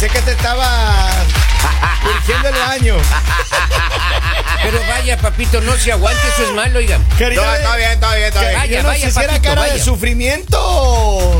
pensé 0.00 0.08
que 0.14 0.22
te 0.22 0.30
estaba 0.32 1.10
urgiendo 2.16 2.48
el 2.48 2.54
baño. 2.54 2.96
Pero 4.62 4.78
vaya, 4.88 5.16
papito, 5.18 5.60
no 5.60 5.76
se 5.76 5.92
aguante, 5.92 6.20
eso 6.28 6.44
es 6.48 6.54
malo, 6.54 6.78
oigan. 6.78 7.04
Quería 7.18 7.40
No, 7.42 7.50
de- 7.50 7.58
está 7.58 7.76
bien, 7.76 7.90
está 7.92 8.14
bien, 8.14 8.26
está 8.28 8.40
bien. 8.40 8.54
Vaya, 8.54 8.76
yo 8.76 8.82
no 8.82 8.88
vaya, 8.88 9.06
sé 9.06 9.12
si 9.12 9.18
era 9.20 9.28
papito, 9.28 9.48
cara 9.48 9.62
de 9.64 9.70
vaya. 9.72 9.84
sufrimiento 9.84 10.58
o 10.62 11.20
No, 11.20 11.39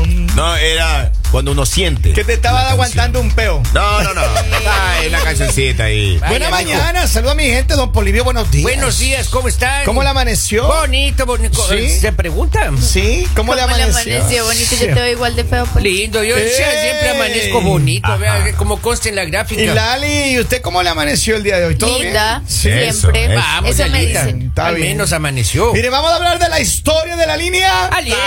cuando 1.31 1.51
uno 1.51 1.65
siente. 1.65 2.11
que 2.13 2.23
te 2.23 2.33
estaba 2.33 2.69
aguantando 2.69 3.21
un 3.21 3.31
peo. 3.31 3.63
No, 3.73 4.03
no, 4.03 4.13
no. 4.13 4.21
Ay, 4.69 5.07
una 5.07 5.21
cancioncita 5.21 5.85
ahí. 5.85 6.19
Buena 6.27 6.49
mañana, 6.49 7.07
saludo 7.07 7.31
a 7.31 7.35
mi 7.35 7.45
gente, 7.45 7.73
don 7.75 7.91
Polivio, 7.91 8.23
buenos 8.23 8.51
días. 8.51 8.63
Buenos 8.63 8.99
días, 8.99 9.29
¿cómo 9.29 9.47
están? 9.47 9.85
¿Cómo 9.85 10.03
le 10.03 10.09
amaneció? 10.09 10.67
Bonito, 10.67 11.25
bonito. 11.25 11.65
Sí. 11.69 11.89
¿Se 11.89 12.11
preguntan? 12.11 12.81
Sí, 12.81 13.27
¿cómo, 13.35 13.55
le 13.55 13.61
¿Cómo 13.61 13.75
le 13.77 13.83
amaneció? 13.83 14.15
amaneció? 14.17 14.45
Bonito, 14.45 14.71
yo 14.75 14.79
te 14.79 14.93
veo 14.93 15.07
igual 15.11 15.35
de 15.35 15.43
feo. 15.45 15.65
Poli. 15.67 15.91
Lindo, 16.01 16.23
yo 16.23 16.35
siempre 16.37 17.09
amanezco 17.11 17.61
bonito, 17.61 18.17
vea, 18.17 18.51
como 18.57 18.81
consta 18.81 19.09
en 19.09 19.15
la 19.15 19.25
gráfica. 19.25 19.61
Y 19.61 19.67
Lali, 19.67 20.31
¿y 20.33 20.39
usted 20.39 20.61
cómo 20.61 20.83
le 20.83 20.89
amaneció 20.89 21.37
el 21.37 21.43
día 21.43 21.57
de 21.59 21.65
hoy? 21.65 21.75
¿Todo 21.75 21.97
Linda, 22.01 22.39
bien? 22.39 22.49
Sí. 22.49 22.69
Eso, 22.69 23.11
siempre. 23.11 23.25
eso. 23.25 23.35
Vamos, 23.35 23.69
Eso 23.69 23.89
me 23.89 24.05
dicen. 24.05 24.41
Está 24.49 24.67
Al 24.67 24.75
bien. 24.75 24.89
menos 24.89 25.13
amaneció. 25.13 25.71
Mire, 25.73 25.89
vamos 25.89 26.11
a 26.11 26.15
hablar 26.17 26.39
de 26.39 26.49
la 26.49 26.59
historia 26.59 27.15
de 27.15 27.25
la 27.25 27.37
línea. 27.37 27.85
Aliente. 27.87 28.21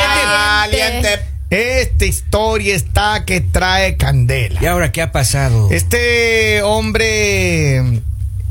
Caliente. 0.71 1.34
Esta 1.55 2.05
historia 2.05 2.75
está 2.75 3.25
que 3.25 3.41
trae 3.41 3.97
candela. 3.97 4.61
¿Y 4.63 4.67
ahora 4.67 4.91
qué 4.93 5.03
ha 5.03 5.13
pasado? 5.13 5.69
Este 5.71 6.63
hombre 6.63 8.01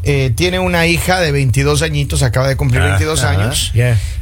eh, 0.03 0.31
tiene 0.35 0.59
una 0.59 0.85
hija 0.87 1.19
de 1.19 1.31
22 1.31 1.81
añitos, 1.81 2.23
acaba 2.23 2.47
de 2.47 2.55
cumplir 2.55 2.81
Ajá. 2.81 2.89
22 2.91 3.23
años. 3.23 3.71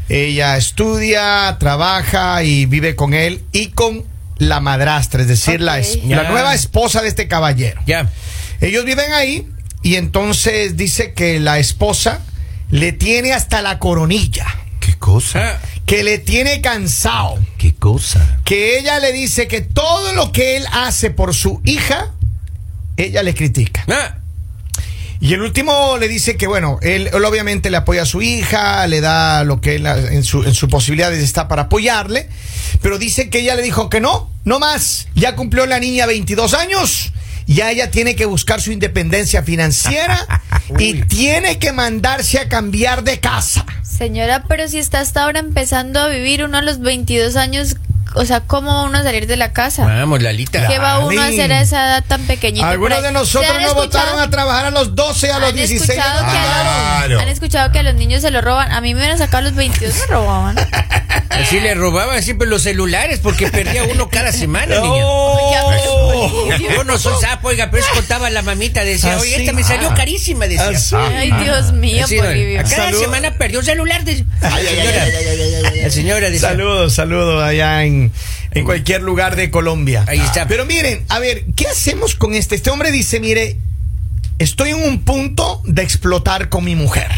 Ella 0.09 0.57
estudia, 0.57 1.55
trabaja 1.59 2.43
y 2.43 2.65
vive 2.65 2.95
con 2.95 3.13
él 3.13 3.43
y 3.51 3.67
con 3.67 4.03
la 4.37 4.59
madrastra, 4.59 5.21
es 5.21 5.27
decir, 5.27 5.61
la, 5.61 5.77
es- 5.79 6.03
la 6.05 6.23
nueva 6.29 6.53
esposa 6.55 7.01
de 7.01 7.07
este 7.07 7.27
caballero. 7.27 7.81
Ya. 7.85 8.09
Ellos 8.59 8.83
viven 8.85 9.13
ahí 9.13 9.47
y 9.83 9.95
entonces 9.95 10.75
dice 10.77 11.13
que 11.13 11.39
la 11.39 11.59
esposa 11.59 12.21
le 12.71 12.91
tiene 12.91 13.33
hasta 13.33 13.61
la 13.61 13.77
coronilla, 13.79 14.45
¿Qué 14.45 14.60
cosa? 15.01 15.39
Ah, 15.55 15.59
que 15.85 16.03
le 16.05 16.17
tiene 16.19 16.61
cansado, 16.61 17.37
¿Qué 17.57 17.73
cosa? 17.75 18.39
que 18.45 18.79
ella 18.79 18.99
le 18.99 19.11
dice 19.11 19.49
que 19.49 19.59
todo 19.59 20.13
lo 20.13 20.31
que 20.31 20.55
él 20.55 20.65
hace 20.71 21.11
por 21.11 21.33
su 21.35 21.59
hija, 21.65 22.11
ella 22.95 23.21
le 23.23 23.33
critica. 23.35 23.83
ah, 23.89 24.15
Y 25.19 25.33
el 25.33 25.41
último 25.41 25.97
le 25.97 26.07
dice 26.07 26.37
que, 26.37 26.47
bueno, 26.47 26.79
él, 26.81 27.09
él 27.13 27.25
obviamente 27.25 27.69
le 27.69 27.77
apoya 27.77 28.03
a 28.03 28.05
su 28.05 28.21
hija, 28.21 28.87
le 28.87 29.01
da 29.01 29.43
lo 29.43 29.59
que 29.59 29.75
él, 29.75 29.85
en, 29.85 30.23
su, 30.23 30.43
en 30.43 30.55
posibilidades 30.69 31.21
está 31.21 31.47
para 31.49 31.63
apoyarle, 31.63 32.29
pero 32.81 32.97
dice 32.97 33.29
que 33.29 33.39
ella 33.39 33.55
le 33.55 33.61
dijo 33.63 33.89
que 33.89 33.99
no, 33.99 34.31
no 34.45 34.59
más. 34.59 35.07
Ya 35.15 35.35
cumplió 35.35 35.65
la 35.65 35.79
niña 35.79 36.05
22 36.05 36.53
años, 36.53 37.11
ya 37.47 37.71
ella 37.71 37.91
tiene 37.91 38.15
que 38.15 38.25
buscar 38.25 38.61
su 38.61 38.71
independencia 38.71 39.43
financiera 39.43 40.19
y 40.79 41.01
tiene 41.03 41.59
que 41.59 41.71
mandarse 41.71 42.39
a 42.39 42.47
cambiar 42.49 43.03
de 43.03 43.19
casa. 43.19 43.65
Señora, 43.83 44.43
pero 44.47 44.67
si 44.67 44.79
está 44.79 44.99
hasta 44.99 45.23
ahora 45.23 45.39
empezando 45.39 45.99
a 45.99 46.07
vivir 46.07 46.43
uno 46.43 46.57
a 46.57 46.61
los 46.61 46.79
22 46.79 47.35
años, 47.35 47.75
o 48.15 48.25
sea, 48.25 48.41
¿cómo 48.41 48.73
va 48.73 48.83
uno 48.83 48.97
a 48.97 49.03
salir 49.03 49.25
de 49.27 49.37
la 49.37 49.53
casa? 49.53 49.85
vamos, 49.85 50.21
Lalita. 50.21 50.67
¿Qué 50.67 50.79
va 50.79 50.99
uno 50.99 51.21
a 51.21 51.27
hacer 51.27 51.51
a 51.53 51.61
esa 51.61 51.85
edad 51.87 52.03
tan 52.07 52.21
pequeñita? 52.23 52.69
Algunos 52.69 53.01
de 53.03 53.11
nosotros 53.11 53.49
¿Se 53.51 53.57
han 53.57 53.63
nos 53.63 53.73
votaron 53.75 54.19
a 54.19 54.29
trabajar 54.29 54.65
a 54.65 54.71
los 54.71 54.95
12, 54.95 55.31
a 55.31 55.39
los 55.39 55.49
¿Han 55.49 55.55
16 55.55 55.89
escuchado, 55.89 56.19
años. 56.19 56.31
que 56.31 56.37
a 56.37 56.41
los, 56.43 57.05
Claro. 57.07 57.19
han 57.21 57.27
escuchado 57.29 57.71
que 57.71 57.79
a 57.79 57.83
los 57.83 57.95
niños 57.95 58.21
se 58.21 58.31
lo 58.31 58.41
roban? 58.41 58.71
A 58.71 58.81
mí 58.81 58.93
me 58.93 58.99
hubieran 58.99 59.17
sacado 59.17 59.37
a 59.39 59.41
los 59.43 59.55
22, 59.55 59.95
me 59.95 60.05
robaban. 60.07 60.55
Así 61.29 61.59
le 61.61 61.73
robaban 61.75 62.21
siempre 62.21 62.47
los 62.47 62.63
celulares 62.63 63.19
porque 63.19 63.47
perdía 63.49 63.83
uno 63.85 64.09
cada 64.09 64.31
semana, 64.33 64.75
Yo 66.59 66.83
no 66.83 66.97
soy 66.97 67.13
sapo, 67.21 67.49
oiga, 67.49 67.69
pero 67.71 67.83
eso 67.83 67.91
contaba 67.95 68.29
la 68.29 68.41
mamita, 68.41 68.83
decía, 68.83 69.17
oye, 69.17 69.35
esta 69.37 69.53
me 69.53 69.63
salió 69.63 69.89
Ah. 69.89 69.93
carísima, 69.95 70.47
decía. 70.47 70.69
Así. 70.69 70.95
Ay, 70.95 71.31
Dios 71.43 71.71
mío, 71.73 72.05
Así, 72.05 72.17
Polivio. 72.17 72.57
cada 72.63 72.69
Salud. 72.69 72.99
semana 73.01 73.33
perdió 73.37 73.59
un 73.59 73.65
celular. 73.65 74.03
decía. 74.03 74.25
La 74.41 74.49
señora, 74.59 75.05
la 75.83 75.89
señora 75.89 76.29
decía, 76.29 76.49
Saludos, 76.49 76.93
saludos 76.93 77.43
allá 77.43 77.83
en, 77.83 78.11
en 78.51 78.65
cualquier 78.65 79.01
lugar 79.01 79.35
de 79.35 79.49
Colombia. 79.51 80.03
Ahí 80.07 80.19
está. 80.19 80.47
Pero 80.47 80.65
miren, 80.65 81.03
a 81.09 81.19
ver, 81.19 81.45
¿qué 81.55 81.67
hacemos 81.67 82.15
con 82.15 82.33
este? 82.35 82.55
Este 82.55 82.69
hombre 82.69 82.91
dice, 82.91 83.19
mire, 83.19 83.57
estoy 84.39 84.69
en 84.71 84.83
un 84.83 85.03
punto 85.03 85.61
de 85.65 85.81
explotar 85.83 86.49
con 86.49 86.63
mi 86.63 86.75
mujer. 86.75 87.09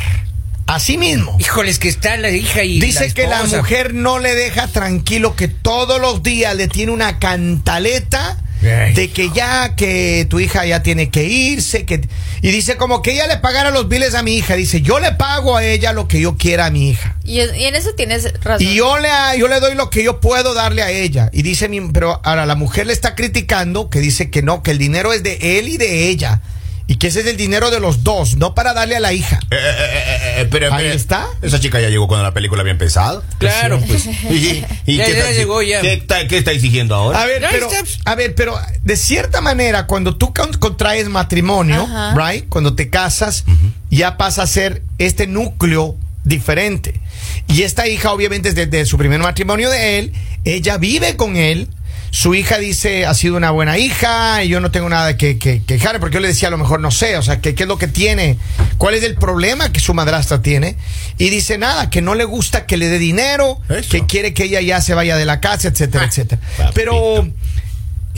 Así 0.66 0.98
mismo. 0.98 1.36
híjoles 1.40 1.78
que 1.80 1.90
está 1.90 2.18
la 2.18 2.30
hija 2.32 2.64
y 2.64 2.80
Dice 2.80 3.14
que 3.14 3.28
la 3.28 3.44
mujer 3.44 3.94
no 3.94 4.20
le 4.20 4.34
deja 4.34 4.68
tranquilo, 4.68 5.36
que 5.36 5.48
todos 5.48 6.00
los 6.00 6.24
días 6.24 6.56
le 6.56 6.68
tiene 6.68 6.92
una 6.92 7.20
cantaleta 7.20 8.40
Ay, 8.62 8.94
de 8.94 9.10
que 9.12 9.30
ya, 9.32 9.76
que 9.76 10.26
tu 10.30 10.40
hija 10.40 10.66
ya 10.66 10.82
tiene 10.84 11.10
que 11.10 11.26
irse, 11.26 11.86
que... 11.86 12.08
Y 12.42 12.52
dice 12.52 12.78
como 12.78 13.02
que 13.02 13.12
ella 13.12 13.28
le 13.28 13.38
pagara 13.38 13.72
los 13.72 13.90
biles 13.90 14.16
a 14.16 14.24
mi 14.24 14.36
hija. 14.38 14.56
Dice, 14.56 14.82
yo 14.82 15.00
le 15.02 15.12
pago 15.14 15.58
a 15.58 15.66
ella 15.66 15.92
lo 15.92 16.08
que 16.08 16.22
yo 16.22 16.38
quiera 16.38 16.68
a 16.68 16.72
mi 16.72 16.90
hija. 16.90 17.18
Y, 17.26 17.42
y 17.42 17.66
en 17.66 17.76
eso 17.76 17.94
tienes 17.96 18.32
razón. 18.42 18.66
Y 18.66 18.76
yo 18.76 18.98
le, 19.00 19.10
yo 19.38 19.50
le 19.50 19.60
doy 19.60 19.76
lo 19.76 19.90
que 19.90 20.02
yo 20.04 20.22
puedo 20.22 20.54
darle 20.54 20.82
a 20.82 20.92
ella. 20.92 21.30
Y 21.34 21.42
dice, 21.42 21.68
mi- 21.68 21.82
pero 21.92 22.22
ahora 22.24 22.46
la 22.46 22.56
mujer 22.56 22.88
le 22.88 22.94
está 22.94 23.16
criticando, 23.16 23.90
que 23.90 24.00
dice 24.00 24.30
que 24.30 24.42
no, 24.42 24.64
que 24.64 24.72
el 24.72 24.78
dinero 24.78 25.12
es 25.12 25.24
de 25.24 25.60
él 25.60 25.68
y 25.68 25.76
de 25.78 26.08
ella. 26.08 26.42
Y 26.86 26.98
que 26.98 27.08
ese 27.08 27.22
es 27.22 27.28
el 27.28 27.38
dinero 27.38 27.72
de 27.72 27.80
los 27.80 28.04
dos, 28.04 28.36
no 28.36 28.54
para 28.56 28.74
darle 28.74 28.98
a 28.98 29.00
la 29.00 29.14
hija. 29.14 29.40
Eh, 29.52 29.56
eh, 29.56 30.42
eh, 30.42 30.48
pero, 30.52 30.74
Ahí 30.74 30.88
está. 30.88 31.28
Esa 31.42 31.58
chica 31.60 31.80
ya 31.80 31.88
llegó 31.90 32.08
cuando 32.10 32.24
la 32.24 32.34
película 32.34 32.60
había 32.62 32.72
empezado. 32.74 33.24
Claro, 33.38 33.80
pues. 33.88 34.06
¿Y, 34.06 34.66
y 34.86 34.96
Ya- 34.98 35.06
qué, 35.06 35.12
ya 35.14 35.18
está, 35.20 35.32
llegó 35.32 35.62
ya. 35.62 35.80
¿qué, 35.80 35.94
está, 35.94 36.28
qué 36.28 36.38
está 36.38 36.52
exigiendo 36.52 36.94
ahora? 36.96 37.22
A 37.22 37.26
ver, 37.26 37.42
pero, 37.50 37.72
está. 37.72 38.12
a 38.12 38.16
ver, 38.16 38.36
pero 38.36 38.60
de 38.84 38.98
cierta 38.98 39.40
manera, 39.40 39.88
cuando 39.88 40.18
tú 40.18 40.34
con- 40.34 40.52
contraes 40.54 41.08
matrimonio, 41.08 41.84
Ajá. 41.84 42.16
right? 42.18 42.50
Cuando 42.50 42.76
te 42.76 42.90
casas, 42.90 43.46
ya 43.90 44.18
pasa 44.18 44.44
a 44.44 44.48
ser 44.48 44.82
este 44.98 45.26
núcleo 45.26 45.96
diferente. 46.26 47.00
Y 47.48 47.62
esta 47.62 47.88
hija, 47.88 48.12
obviamente, 48.12 48.50
es 48.50 48.56
desde 48.56 48.86
su 48.86 48.98
primer 48.98 49.20
matrimonio 49.22 49.70
de 49.70 50.00
él, 50.00 50.14
ella 50.44 50.78
vive 50.78 51.16
con 51.16 51.38
él. 51.38 51.70
Su 52.16 52.36
hija 52.36 52.60
dice, 52.60 53.08
ha 53.08 53.14
sido 53.16 53.36
una 53.38 53.50
buena 53.50 53.80
hija, 53.80 54.44
y 54.44 54.48
yo 54.48 54.60
no 54.60 54.70
tengo 54.70 54.88
nada 54.88 55.18
que, 55.18 55.40
que 55.40 55.64
quejar, 55.64 56.00
porque 56.00 56.14
yo 56.14 56.20
le 56.20 56.28
decía, 56.28 56.50
a 56.50 56.52
lo 56.52 56.60
mejor 56.60 56.80
no 56.80 56.92
sé, 56.92 57.18
o 57.18 57.24
sea, 57.24 57.42
¿qué, 57.42 57.56
¿qué 57.56 57.64
es 57.64 57.68
lo 57.68 57.80
que 57.80 57.88
tiene? 57.88 58.38
¿Cuál 58.78 58.94
es 58.94 59.04
el 59.04 59.16
problema 59.16 59.72
que 59.72 59.80
su 59.80 59.96
madrastra 59.96 60.40
tiene? 60.44 60.78
Y 61.18 61.30
dice, 61.32 61.58
nada, 61.58 61.90
que 61.90 62.04
no 62.04 62.14
le 62.14 62.24
gusta 62.26 62.68
que 62.68 62.78
le 62.78 62.88
dé 62.88 63.00
dinero, 63.00 63.60
Eso. 63.68 63.90
que 63.90 64.06
quiere 64.06 64.32
que 64.36 64.44
ella 64.44 64.62
ya 64.62 64.80
se 64.80 64.94
vaya 64.94 65.18
de 65.18 65.26
la 65.26 65.40
casa, 65.40 65.70
etcétera, 65.70 66.04
Ah, 66.04 66.08
etcétera. 66.08 66.40
papito. 66.56 66.74
Pero... 66.76 67.28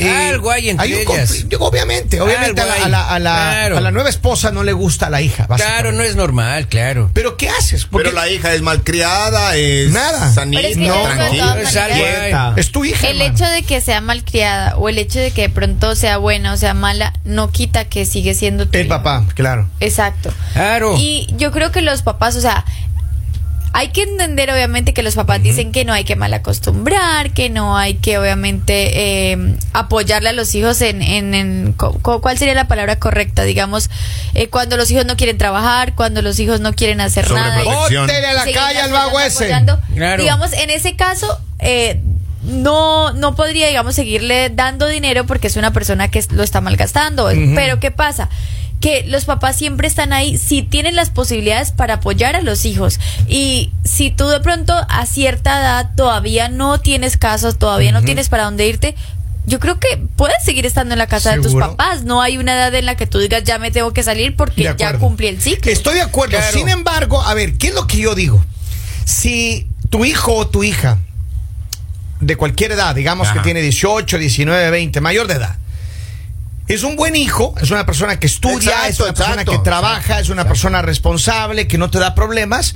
Algo 0.03 0.51
hay 0.51 0.69
entre 0.69 0.88
un 0.94 1.11
ellas. 1.13 1.45
obviamente, 1.59 2.19
obviamente 2.19 2.61
a 2.61 2.66
la, 2.66 2.73
hay. 2.73 2.81
a, 2.83 2.89
la, 2.89 3.09
a 3.09 3.19
la- 3.19 3.31
Claro. 3.35 3.78
a 3.78 3.81
la 3.81 3.91
nueva 3.91 4.09
esposa 4.09 4.51
no 4.51 4.63
le 4.63 4.73
gusta 4.73 5.07
a 5.07 5.09
la 5.09 5.22
hija. 5.22 5.47
Claro, 5.47 5.91
no 5.94 6.03
es 6.03 6.16
normal, 6.16 6.67
claro. 6.67 7.09
Pero 7.13 7.38
¿qué 7.38 7.50
haces? 7.50 7.85
Porque 7.85 8.09
Pero 8.09 8.16
la 8.16 8.29
hija 8.29 8.53
es 8.53 8.61
malcriada, 8.61 9.56
es 9.56 9.91
Nada. 9.91 10.31
sanita, 10.33 10.61
es 10.67 10.78
que 10.78 10.88
No, 10.88 11.01
tranquila. 11.01 11.57
Es 11.61 11.75
hay. 11.78 12.33
es 12.57 12.72
tu 12.72 12.83
hija. 12.85 13.07
El 13.07 13.22
hermano. 13.22 13.35
hecho 13.35 13.45
de 13.50 13.63
que 13.63 13.79
sea 13.81 14.01
malcriada 14.01 14.78
o 14.78 14.89
el 14.89 14.97
hecho 14.97 15.19
de 15.19 15.31
que 15.31 15.44
de 15.44 15.50
pronto 15.50 15.95
sea 15.95 16.17
buena 16.17 16.53
o 16.53 16.57
sea 16.57 16.73
mala 16.73 17.13
no 17.23 17.51
quita 17.51 17.85
que 17.85 18.06
sigue 18.06 18.33
siendo 18.33 18.67
tu 18.67 18.77
El 18.77 18.88
hija. 18.88 18.97
papá, 19.01 19.25
claro. 19.33 19.69
Exacto. 19.79 20.33
Claro. 20.53 20.95
Y 20.97 21.27
yo 21.38 21.51
creo 21.51 21.72
que 21.72 21.81
los 21.81 22.01
papás, 22.01 22.35
o 22.35 22.41
sea, 22.41 22.66
hay 23.78 23.90
que 23.90 24.03
entender 24.03 24.50
obviamente 24.52 24.94
que 24.94 25.03
los 25.03 25.16
papás 25.16 25.44
dicen 25.44 25.74
que 25.74 25.84
no 25.84 25.91
hay 25.91 26.06
que 26.06 26.16
mal 26.16 26.34
acostumbrar, 26.34 27.31
que 27.31 27.50
no 27.50 27.77
hay 27.77 27.95
que 27.95 28.18
obviamente 28.18 29.33
eh, 29.33 29.56
apoyarle 29.74 30.30
a 30.30 30.33
los 30.33 30.56
hijos 30.56 30.80
en, 30.81 31.01
en, 31.01 31.33
en- 31.33 31.74
co- 31.74 32.00
co- 32.01 32.22
¿cuál 32.22 32.38
sería 32.38 32.54
la 32.54 32.69
palabra 32.69 33.00
correcta? 33.00 33.44
Digamos, 33.44 33.89
eh, 34.33 34.48
cuando 34.48 34.77
los 34.77 34.89
hijos 34.92 35.06
no 35.06 35.18
quieren 35.18 35.38
trabajar, 35.38 35.94
cuando 35.94 36.22
los 36.22 36.39
hijos 36.39 36.62
no 36.62 36.72
quieren 36.74 37.01
hacer 37.01 37.25
nada. 37.36 37.57
A 38.31 38.33
la 38.33 38.44
calle 38.54 38.80
al 38.80 38.92
vago 38.94 39.19
ese. 39.19 39.45
Claro. 39.94 40.24
Digamos, 40.24 40.54
en 40.54 40.69
ese 40.69 40.95
caso, 40.95 41.38
eh, 41.60 42.00
no, 42.44 43.12
no 43.12 43.36
podría, 43.36 43.68
digamos, 43.68 43.95
seguirle 43.95 44.50
dando 44.51 44.88
dinero 44.88 45.25
porque 45.25 45.48
es 45.48 45.57
una 45.57 45.74
persona 45.74 46.10
que 46.10 46.24
lo 46.31 46.44
está 46.44 46.62
malgastando. 46.62 47.30
Pero 47.56 47.80
¿qué 47.80 47.92
pasa? 47.92 48.30
Que 48.85 49.03
los 49.07 49.25
papás 49.25 49.55
siempre 49.55 49.87
están 49.87 50.13
ahí 50.13 50.37
si 50.37 50.61
tienen 50.61 50.95
las 50.95 51.09
posibilidades 51.09 51.71
para 51.71 51.95
apoyar 51.95 52.35
a 52.35 52.41
los 52.41 52.65
hijos. 52.65 52.99
Y 53.27 53.71
si 53.83 54.11
tú 54.11 54.27
de 54.27 54.39
pronto 54.41 54.75
a 54.89 55.07
cierta 55.07 55.59
edad 55.59 55.89
todavía 55.95 56.49
no 56.49 56.79
tienes 56.79 57.17
casos, 57.17 57.57
todavía 57.57 57.91
no 57.91 58.03
tienes 58.03 58.29
para 58.29 58.43
dónde 58.43 58.67
irte, 58.67 58.93
yo 59.47 59.59
creo 59.59 59.79
que 59.79 59.97
puedes 60.15 60.43
seguir 60.43 60.67
estando 60.67 60.93
en 60.93 60.99
la 60.99 61.07
casa 61.07 61.35
de 61.35 61.41
tus 61.41 61.55
papás. 61.55 62.03
No 62.03 62.21
hay 62.21 62.37
una 62.37 62.53
edad 62.53 62.75
en 62.75 62.85
la 62.85 62.95
que 62.95 63.07
tú 63.07 63.17
digas 63.17 63.43
ya 63.43 63.57
me 63.57 63.71
tengo 63.71 63.91
que 63.91 64.03
salir 64.03 64.35
porque 64.35 64.75
ya 64.77 64.99
cumplí 64.99 65.29
el 65.29 65.41
ciclo. 65.41 65.71
Estoy 65.71 65.95
de 65.95 66.01
acuerdo. 66.01 66.37
Claro. 66.37 66.55
Sin 66.55 66.69
embargo, 66.69 67.23
a 67.23 67.33
ver, 67.33 67.57
¿qué 67.57 67.69
es 67.69 67.73
lo 67.73 67.87
que 67.87 67.97
yo 67.97 68.13
digo? 68.13 68.45
Si 69.03 69.67
tu 69.89 70.05
hijo 70.05 70.35
o 70.35 70.47
tu 70.47 70.63
hija 70.63 70.99
de 72.19 72.35
cualquier 72.35 72.73
edad, 72.73 72.93
digamos 72.93 73.29
que 73.29 73.39
tiene 73.39 73.61
18, 73.61 74.19
19, 74.19 74.69
20, 74.69 75.01
mayor 75.01 75.25
de 75.25 75.33
edad, 75.33 75.57
es 76.67 76.83
un 76.83 76.95
buen 76.95 77.15
hijo, 77.15 77.53
es 77.62 77.71
una 77.71 77.85
persona 77.85 78.19
que 78.19 78.27
estudia, 78.27 78.88
Exacto, 78.88 78.89
es 78.89 79.00
una 79.00 79.13
persona 79.13 79.45
que 79.45 79.57
trabaja, 79.59 80.19
es 80.19 80.29
una 80.29 80.41
exacto. 80.41 80.47
persona 80.50 80.81
responsable, 80.81 81.67
que 81.67 81.77
no 81.77 81.89
te 81.89 82.00
da 82.00 82.15
problemas, 82.15 82.75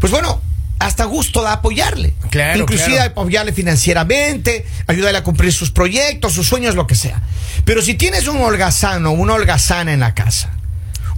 pues 0.00 0.10
bueno, 0.12 0.40
hasta 0.78 1.04
gusto 1.04 1.42
da 1.42 1.52
apoyarle. 1.54 2.14
Claro, 2.30 2.60
Inclusive 2.60 2.96
claro. 2.96 3.10
apoyarle 3.10 3.52
financieramente, 3.52 4.66
ayudarle 4.86 5.18
a 5.18 5.24
cumplir 5.24 5.52
sus 5.52 5.70
proyectos, 5.70 6.32
sus 6.32 6.46
sueños, 6.48 6.74
lo 6.74 6.86
que 6.86 6.94
sea. 6.94 7.22
Pero 7.64 7.82
si 7.82 7.94
tienes 7.94 8.28
un 8.28 8.40
holgazano, 8.40 9.12
una 9.12 9.34
holgazana 9.34 9.92
en 9.92 10.00
la 10.00 10.14
casa, 10.14 10.50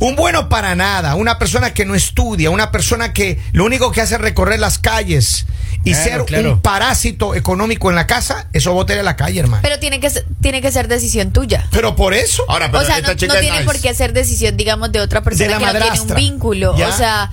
un 0.01 0.17
bueno 0.17 0.49
para 0.49 0.75
nada, 0.75 1.15
una 1.15 1.39
persona 1.39 1.73
que 1.73 1.85
no 1.85 1.95
estudia, 1.95 2.51
una 2.51 2.73
persona 2.73 3.13
que 3.13 3.39
lo 3.53 3.65
único 3.65 3.93
que 3.93 4.01
hace 4.01 4.15
es 4.17 4.21
recorrer 4.21 4.59
las 4.59 4.79
calles 4.79 5.47
y 5.85 5.93
Claro, 5.93 6.11
ser 6.11 6.25
claro. 6.25 6.53
un 6.55 6.61
parásito 6.61 7.35
económico 7.35 7.89
en 7.89 7.97
la 7.97 8.07
casa, 8.07 8.49
eso 8.53 8.73
bótele 8.75 9.01
a 9.01 9.03
la 9.03 9.17
calle, 9.17 9.41
hermano. 9.41 9.63
Pero, 9.63 9.77
Pero 9.77 9.81
tiene 9.81 10.01
que, 10.01 10.11
ser- 10.11 10.27
tiene 10.43 10.61
que 10.61 10.71
ser 10.73 10.89
decisión 10.89 11.33
tuya. 11.33 11.67
por 11.97 12.13
eso. 12.13 12.45
Ahora, 12.49 12.71
pero 12.71 12.83
o 12.83 12.87
sea, 12.87 12.97
esta 12.99 13.13
no, 13.13 13.17
chica 13.17 13.33
no 13.33 13.39
es 13.39 13.41
tiene 13.43 13.59
nice. 13.61 13.67
por 13.73 13.81
qué 13.81 13.95
ser 13.95 14.13
decisión, 14.13 14.57
digamos, 14.57 14.91
de 14.93 15.01
otra 15.01 15.23
persona 15.23 15.59
la 15.59 15.73
que 15.73 15.79
no 15.79 15.85
tiene 15.93 16.01
un 16.01 16.15
vínculo. 16.15 16.77
¿Ya? 16.77 16.89
O 16.89 16.93
sea, 16.97 17.31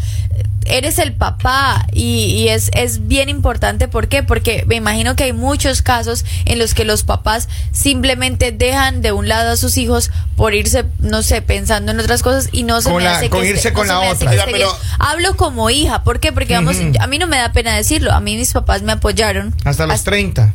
eres 0.69 0.99
el 0.99 1.13
papá 1.13 1.85
y, 1.91 2.25
y 2.35 2.49
es, 2.49 2.69
es 2.73 3.07
bien 3.07 3.29
importante. 3.29 3.87
¿Por 3.87 4.07
qué? 4.07 4.23
Porque 4.23 4.63
me 4.67 4.75
imagino 4.75 5.15
que 5.15 5.23
hay 5.25 5.33
muchos 5.33 5.81
casos 5.81 6.25
en 6.45 6.59
los 6.59 6.73
que 6.73 6.83
los 6.85 7.03
papás 7.03 7.47
simplemente 7.71 8.51
dejan 8.51 9.01
de 9.01 9.11
un 9.11 9.27
lado 9.27 9.51
a 9.51 9.57
sus 9.57 9.77
hijos 9.77 10.11
por 10.35 10.53
irse, 10.53 10.85
no 10.99 11.21
sé, 11.23 11.41
pensando 11.41 11.91
en 11.91 11.99
otras 11.99 12.21
cosas 12.23 12.49
y 12.51 12.63
no 12.63 12.81
se 12.81 12.89
Con 12.89 12.97
me 12.97 13.03
la- 13.05 13.17
hace 13.17 13.29
con 13.29 13.41
que 13.41 13.49
irse 13.49 13.69
esté- 13.69 13.73
con 13.73 13.87
no 13.87 14.01
la 14.03 14.11
otra. 14.11 14.29
Mira, 14.29 14.45
pero-. 14.45 14.75
Hablo 14.99 15.35
como 15.35 15.69
hija. 15.69 16.03
¿Por 16.03 16.19
qué? 16.19 16.31
Porque, 16.31 16.53
vamos, 16.53 16.77
a 16.99 17.07
mí 17.07 17.17
no 17.17 17.27
me 17.27 17.37
da 17.37 17.51
pena 17.53 17.75
decirlo. 17.75 18.11
A 18.13 18.19
mí 18.19 18.35
mis 18.37 18.51
papás 18.53 18.81
me 18.81 18.91
apoyaron. 18.91 19.55
Hasta 19.63 19.85
los 19.87 20.03
30. 20.03 20.53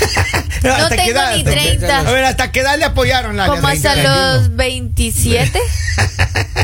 No 0.62 0.74
¿Hasta 0.74 0.88
tengo 0.88 1.10
edad? 1.12 1.32
ni 1.34 1.38
¿Hasta 1.38 1.50
qué- 1.54 1.56
30. 1.76 1.98
A 2.00 2.02
ver, 2.02 2.24
¿hasta 2.24 2.50
qué 2.52 2.60
edad 2.60 2.78
le 2.78 2.84
apoyaron 2.84 3.36
la 3.36 3.46
Como 3.46 3.66
hasta 3.68 3.92
30? 3.94 4.34
los 4.34 4.56
27. 4.56 5.60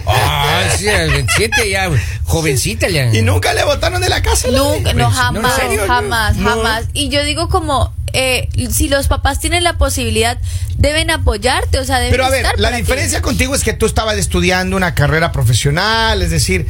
Ah, 0.06 0.64
sí, 0.76 0.88
a 0.88 1.02
los 1.04 1.12
27 1.12 1.70
ya, 1.70 1.90
jovencita 2.24 2.86
han- 2.86 3.14
Y 3.14 3.22
nunca 3.22 3.54
le 3.54 3.64
botaron 3.64 4.00
de 4.00 4.08
la 4.08 4.22
casa. 4.22 4.48
la 4.48 4.58
Nunca, 4.58 4.92
no, 4.92 5.06
Pues, 5.06 5.16
jamás, 5.18 5.42
no, 5.70 5.86
jamás, 5.86 6.36
No. 6.36 6.50
jamás. 6.50 6.84
Y 6.92 7.08
yo 7.08 7.24
digo 7.24 7.48
como, 7.48 7.92
eh, 8.12 8.48
si 8.70 8.88
los 8.88 9.08
papás 9.08 9.40
tienen 9.40 9.64
la 9.64 9.78
posibilidad, 9.78 10.38
deben 10.76 11.10
apoyarte, 11.10 11.78
o 11.78 11.84
sea, 11.84 11.96
deben 11.98 12.10
Pero 12.12 12.26
a 12.26 12.30
ver, 12.30 12.46
la 12.58 12.70
ti. 12.70 12.76
diferencia 12.76 13.22
contigo 13.22 13.54
es 13.54 13.62
que 13.64 13.72
tú 13.72 13.86
estabas 13.86 14.16
estudiando 14.18 14.76
una 14.76 14.94
carrera 14.94 15.32
profesional, 15.32 16.20
es 16.22 16.30
decir, 16.30 16.66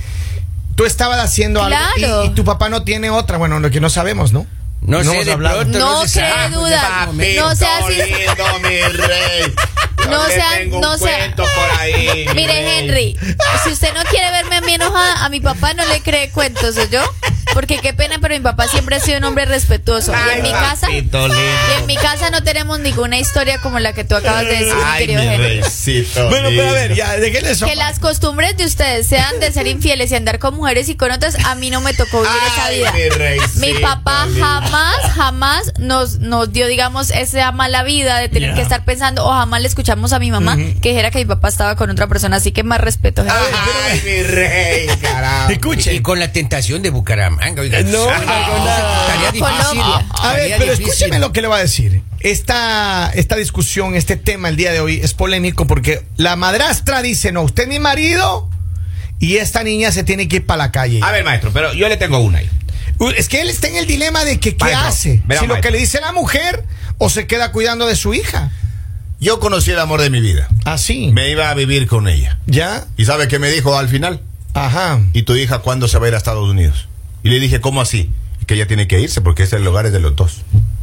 tú 0.77 0.85
estabas 0.85 1.19
haciendo 1.19 1.65
Claro. 1.67 1.87
algo 1.97 2.25
y, 2.25 2.27
y 2.29 2.31
tu 2.31 2.45
papá 2.45 2.69
no 2.69 2.83
tiene 2.85 3.11
otra, 3.11 3.37
bueno, 3.39 3.59
lo 3.61 3.71
que 3.71 3.81
no 3.81 3.91
sabemos, 3.91 4.33
¿no? 4.33 4.47
No, 4.85 5.03
sé, 5.03 5.13
hemos 5.13 5.25
de 5.27 5.33
hablado. 5.33 5.61
pronto 5.61 5.79
No 5.79 6.07
se 6.07 6.21
cree 6.21 6.31
sabe. 6.31 6.55
duda. 6.55 7.07
Papito 7.07 7.41
No 7.49 7.57
sea 7.57 7.79
así. 7.79 7.95
lindo, 7.95 8.59
mi 8.61 8.81
rey. 8.83 9.55
Yo 10.05 10.11
No 10.11 10.27
sea- 10.27 10.51
tengo 10.59 10.81
no 10.81 10.93
un 10.93 10.99
sea- 10.99 11.17
cuento 11.19 11.45
por 11.45 11.81
ahí. 11.81 12.27
mi 12.29 12.35
Mire. 12.35 12.79
Henry, 12.79 13.17
si 13.65 13.71
usted 13.71 13.95
no 13.95 14.03
quiere 14.05 14.31
verme 14.33 14.57
a 14.57 14.61
mí 14.61 14.75
enojada, 14.75 15.25
a 15.25 15.29
mi 15.31 15.41
papá 15.41 15.73
no 15.73 15.85
le 15.87 16.03
cree 16.03 16.31
cuentos, 16.31 16.77
¿o 16.77 16.85
yo? 16.91 17.03
Porque 17.53 17.79
qué 17.79 17.93
pena, 17.93 18.17
pero 18.21 18.35
mi 18.35 18.41
papá 18.41 18.67
siempre 18.69 18.97
ha 18.97 19.01
sido 19.01 19.19
un 19.19 19.25
hombre 19.25 19.45
respetuoso. 19.45 20.13
y 20.13 20.37
en 20.39 20.43
mi 20.43 20.51
casa, 20.51 20.89
y 20.91 20.99
en 21.79 21.87
mi 21.87 21.97
casa 21.97 22.31
no 22.31 22.43
tenemos 22.43 22.81
ninguna 22.81 23.19
historia 23.19 23.61
como 23.61 23.79
la 23.79 23.93
que 23.93 24.05
tú 24.05 24.17
acabas 24.17 24.45
de 24.45 24.51
decir, 24.53 24.75
mi 24.75 24.83
Ay, 24.85 24.99
querido 25.07 25.23
mi 25.23 25.29
Henry. 25.29 25.61
reycito 25.61 26.29
Bueno, 26.29 26.49
pero 26.51 26.69
a 26.69 26.73
ver, 26.73 26.95
ya, 26.95 27.17
déjenle 27.17 27.51
eso. 27.53 27.67
Que 27.67 27.77
las 27.77 27.99
costumbres 27.99 28.57
de 28.57 28.65
ustedes 28.65 29.07
sean 29.07 29.39
de 29.41 29.53
ser 29.53 29.67
infieles 29.67 30.11
y 30.11 30.17
andar 30.17 30.39
con 30.39 30.55
mujeres 30.55 30.89
y 30.89 30.97
con 30.97 31.11
otras, 31.11 31.37
a 31.45 31.55
mí 31.55 31.71
no 31.71 31.81
me 31.81 31.93
tocó 31.95 32.23
vivir 32.23 32.37
esa 32.53 32.65
Ay, 32.67 32.79
vida. 32.79 32.93
mi 32.93 33.09
reycito 33.11 33.61
Mi 33.61 33.75
papá 33.75 34.27
lindo. 34.27 34.45
jamás, 34.45 34.97
jamás 35.15 35.73
nos, 35.79 36.19
nos 36.19 36.53
dio, 36.53 36.67
digamos, 36.67 37.11
esa 37.11 37.53
mala 37.53 37.83
vida 37.83 38.19
de 38.19 38.29
tener 38.29 38.55
que 38.55 38.63
estar 38.63 38.85
pensando, 38.85 39.25
o 39.25 39.31
jamás 39.33 39.61
le 39.61 39.69
escuchamos 39.69 40.13
a 40.13 40.19
mi 40.19 40.31
mamá 40.31 40.57
que 40.57 40.89
dijera 40.91 41.11
que 41.11 41.19
mi 41.19 41.25
papá 41.27 41.49
estaba 41.49 41.77
con 41.77 41.91
otra 41.91 42.07
persona, 42.07 42.37
así 42.37 42.53
que 42.53 42.63
más 42.63 42.81
respeto. 42.81 43.25
Ay, 43.29 44.01
mi 44.05 44.23
rey, 44.23 44.87
carajo. 45.01 45.51
Escuche. 45.51 45.93
Y 45.95 46.01
con 46.01 46.19
la 46.19 46.33
tentación 46.33 46.83
de 46.83 46.91
Bucaramanga, 46.91 47.34
oiga. 47.61 47.83
No, 47.83 48.07
Ah, 48.09 48.21
no, 48.25 48.65
no. 48.65 48.71
Estaría 49.01 49.33
difícil. 49.33 49.83
A 50.23 50.33
ver, 50.35 50.55
pero 50.59 50.73
escúcheme 50.73 51.19
lo 51.19 51.33
que 51.33 51.43
le 51.43 51.49
voy 51.49 51.59
a 51.59 51.63
decir. 51.63 52.03
Esta, 52.21 53.11
esta 53.15 53.37
discusión, 53.37 53.95
este 53.95 54.17
tema 54.17 54.49
el 54.49 54.57
día 54.57 54.73
de 54.73 54.81
hoy 54.81 55.01
es 55.03 55.13
polémico 55.15 55.67
porque 55.67 56.05
la 56.17 56.37
madrastra 56.37 57.03
dice, 57.03 57.33
no, 57.33 57.43
usted 57.43 57.65
es 57.65 57.69
mi 57.69 57.79
marido 57.79 58.49
y 59.19 59.37
esta 59.37 59.63
niña 59.63 59.93
se 59.93 60.05
tiene 60.05 60.27
que 60.29 60.37
ir 60.37 60.47
para 60.47 60.59
la 60.65 60.73
calle. 60.73 61.01
A 61.03 61.11
ver, 61.13 61.25
maestro, 61.25 61.51
pero 61.53 61.73
yo 61.75 61.89
le 61.89 61.97
tengo 61.97 62.19
una 62.19 62.39
ahí. 62.39 62.51
Es 63.17 63.29
que 63.29 63.41
él 63.43 63.51
está 63.51 63.69
en 63.69 63.77
el 63.77 63.87
dilema 63.87 64.25
de 64.25 64.39
que 64.41 64.57
qué 64.57 64.65
Maestro, 64.65 64.89
hace. 64.89 65.23
verá, 65.27 65.41
si 65.41 65.47
lo 65.47 65.61
que 65.61 65.71
le 65.71 65.79
dice 65.79 66.01
la 66.01 66.13
mujer 66.13 66.65
o 66.99 67.11
se 67.11 67.27
queda 67.27 67.53
cuidando 67.53 67.87
de 67.87 67.97
su 67.97 68.15
hija. 68.15 68.51
Yo 69.21 69.41
conocí 69.41 69.71
el 69.71 69.79
amor 69.81 70.01
de 70.01 70.11
mi 70.11 70.21
vida. 70.21 70.49
Así. 70.65 71.11
Me 71.13 71.31
iba 71.31 71.49
a 71.51 71.55
vivir 71.55 71.87
con 71.87 72.09
ella. 72.09 72.39
¿Ya? 72.47 72.87
¿Y 72.97 73.05
sabe 73.05 73.27
qué 73.29 73.39
me 73.39 73.49
dijo 73.51 73.77
al 73.77 73.89
final? 73.89 74.21
Ajá. 74.55 75.01
¿Y 75.13 75.23
tu 75.23 75.35
hija 75.35 75.59
cuándo 75.59 75.89
se 75.89 75.99
va 75.99 76.07
a 76.07 76.09
ir 76.09 76.15
a 76.15 76.19
Estados 76.19 76.49
Unidos? 76.49 76.89
Y 77.25 77.31
le 77.31 77.41
dije, 77.41 77.61
¿cómo 77.61 77.81
así? 77.81 78.11
Que 78.47 78.55
ella 78.55 78.67
tiene 78.69 78.87
que 78.87 79.01
irse 79.01 79.21
porque 79.23 79.43
es 79.43 79.53
el 79.53 79.67
hogar 79.67 79.87
es 79.87 79.93
de 79.93 79.99
los 80.01 80.15
dos. 80.15 80.43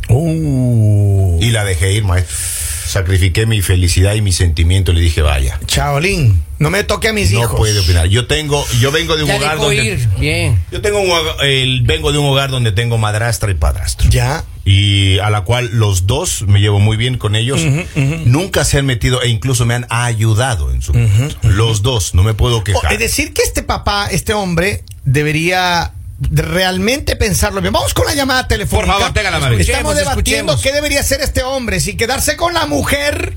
Uh. 0.09 1.37
Y 1.41 1.51
la 1.51 1.63
dejé 1.63 1.93
ir, 1.93 2.03
maestro. 2.03 2.35
Sacrifiqué 2.87 3.45
mi 3.45 3.61
felicidad 3.61 4.15
y 4.15 4.21
mi 4.21 4.33
sentimiento. 4.33 4.91
Le 4.91 4.99
dije, 4.99 5.21
vaya. 5.21 5.57
Chaolín, 5.65 6.43
no 6.59 6.69
me 6.69 6.83
toque 6.83 7.07
a 7.07 7.13
mis 7.13 7.31
No 7.31 7.41
hijos. 7.41 7.55
puede 7.55 7.79
opinar. 7.79 8.07
Yo 8.07 8.27
tengo, 8.27 8.65
yo 8.81 8.91
vengo 8.91 9.15
de 9.15 9.23
un 9.23 9.29
Ya 9.29 9.37
hogar 9.37 9.51
dejó 9.53 9.63
donde. 9.67 9.85
ir. 9.85 10.09
Bien. 10.19 10.59
Yo 10.71 10.81
tengo 10.81 10.99
un 10.99 11.85
vengo 11.85 12.11
de 12.11 12.17
un 12.17 12.25
hogar 12.25 12.49
donde 12.51 12.73
tengo 12.73 12.97
madrastra 12.97 13.49
y 13.51 13.53
padrastro. 13.53 14.09
Ya. 14.09 14.43
Y 14.65 15.19
a 15.19 15.29
la 15.29 15.41
cual 15.41 15.69
los 15.71 16.05
dos 16.05 16.41
me 16.47 16.59
llevo 16.59 16.79
muy 16.79 16.97
bien 16.97 17.17
con 17.17 17.35
ellos. 17.37 17.61
Nunca 18.25 18.65
se 18.65 18.77
han 18.79 18.85
metido 18.85 19.21
e 19.21 19.29
incluso 19.29 19.65
me 19.65 19.73
han 19.75 19.85
ayudado 19.89 20.71
en 20.73 20.81
su 20.81 20.93
momento. 20.93 21.37
Los 21.43 21.83
dos, 21.83 22.13
no 22.13 22.23
me 22.23 22.33
puedo 22.33 22.63
quejar. 22.63 22.91
es 22.91 22.99
decir, 22.99 23.31
que 23.31 23.41
este 23.43 23.63
papá, 23.63 24.07
este 24.11 24.33
hombre, 24.33 24.83
debería 25.05 25.93
de 25.93 26.00
realmente 26.29 27.15
pensarlo 27.15 27.61
bien. 27.61 27.73
Vamos 27.73 27.93
con 27.93 28.05
la 28.05 28.13
llamada 28.13 28.47
telefónica. 28.47 28.93
Por 28.93 28.99
favor, 28.99 29.13
téngala, 29.13 29.39
María. 29.39 29.59
Estamos 29.59 29.79
Escuchemos, 29.81 29.95
debatiendo 29.95 30.53
escuchemos. 30.53 30.61
qué 30.61 30.71
debería 30.73 30.99
hacer 30.99 31.21
este 31.21 31.43
hombre, 31.43 31.79
si 31.79 31.97
quedarse 31.97 32.37
con 32.37 32.53
la 32.53 32.65
mujer 32.65 33.35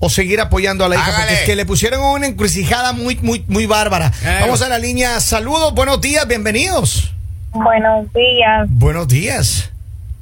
o 0.00 0.08
seguir 0.08 0.40
apoyando 0.40 0.84
a 0.84 0.88
la 0.88 0.96
hija, 0.96 1.12
porque 1.16 1.34
es 1.34 1.40
que 1.40 1.56
le 1.56 1.66
pusieron 1.66 2.00
una 2.02 2.26
encrucijada 2.26 2.92
muy, 2.92 3.16
muy, 3.16 3.44
muy 3.48 3.66
bárbara. 3.66 4.10
Claro. 4.10 4.46
Vamos 4.46 4.62
a 4.62 4.68
la 4.68 4.78
línea. 4.78 5.20
Saludos, 5.20 5.74
buenos 5.74 6.00
días, 6.00 6.26
bienvenidos. 6.26 7.12
Buenos 7.52 8.12
días. 8.12 8.66
Buenos 8.68 9.08
días. 9.08 9.72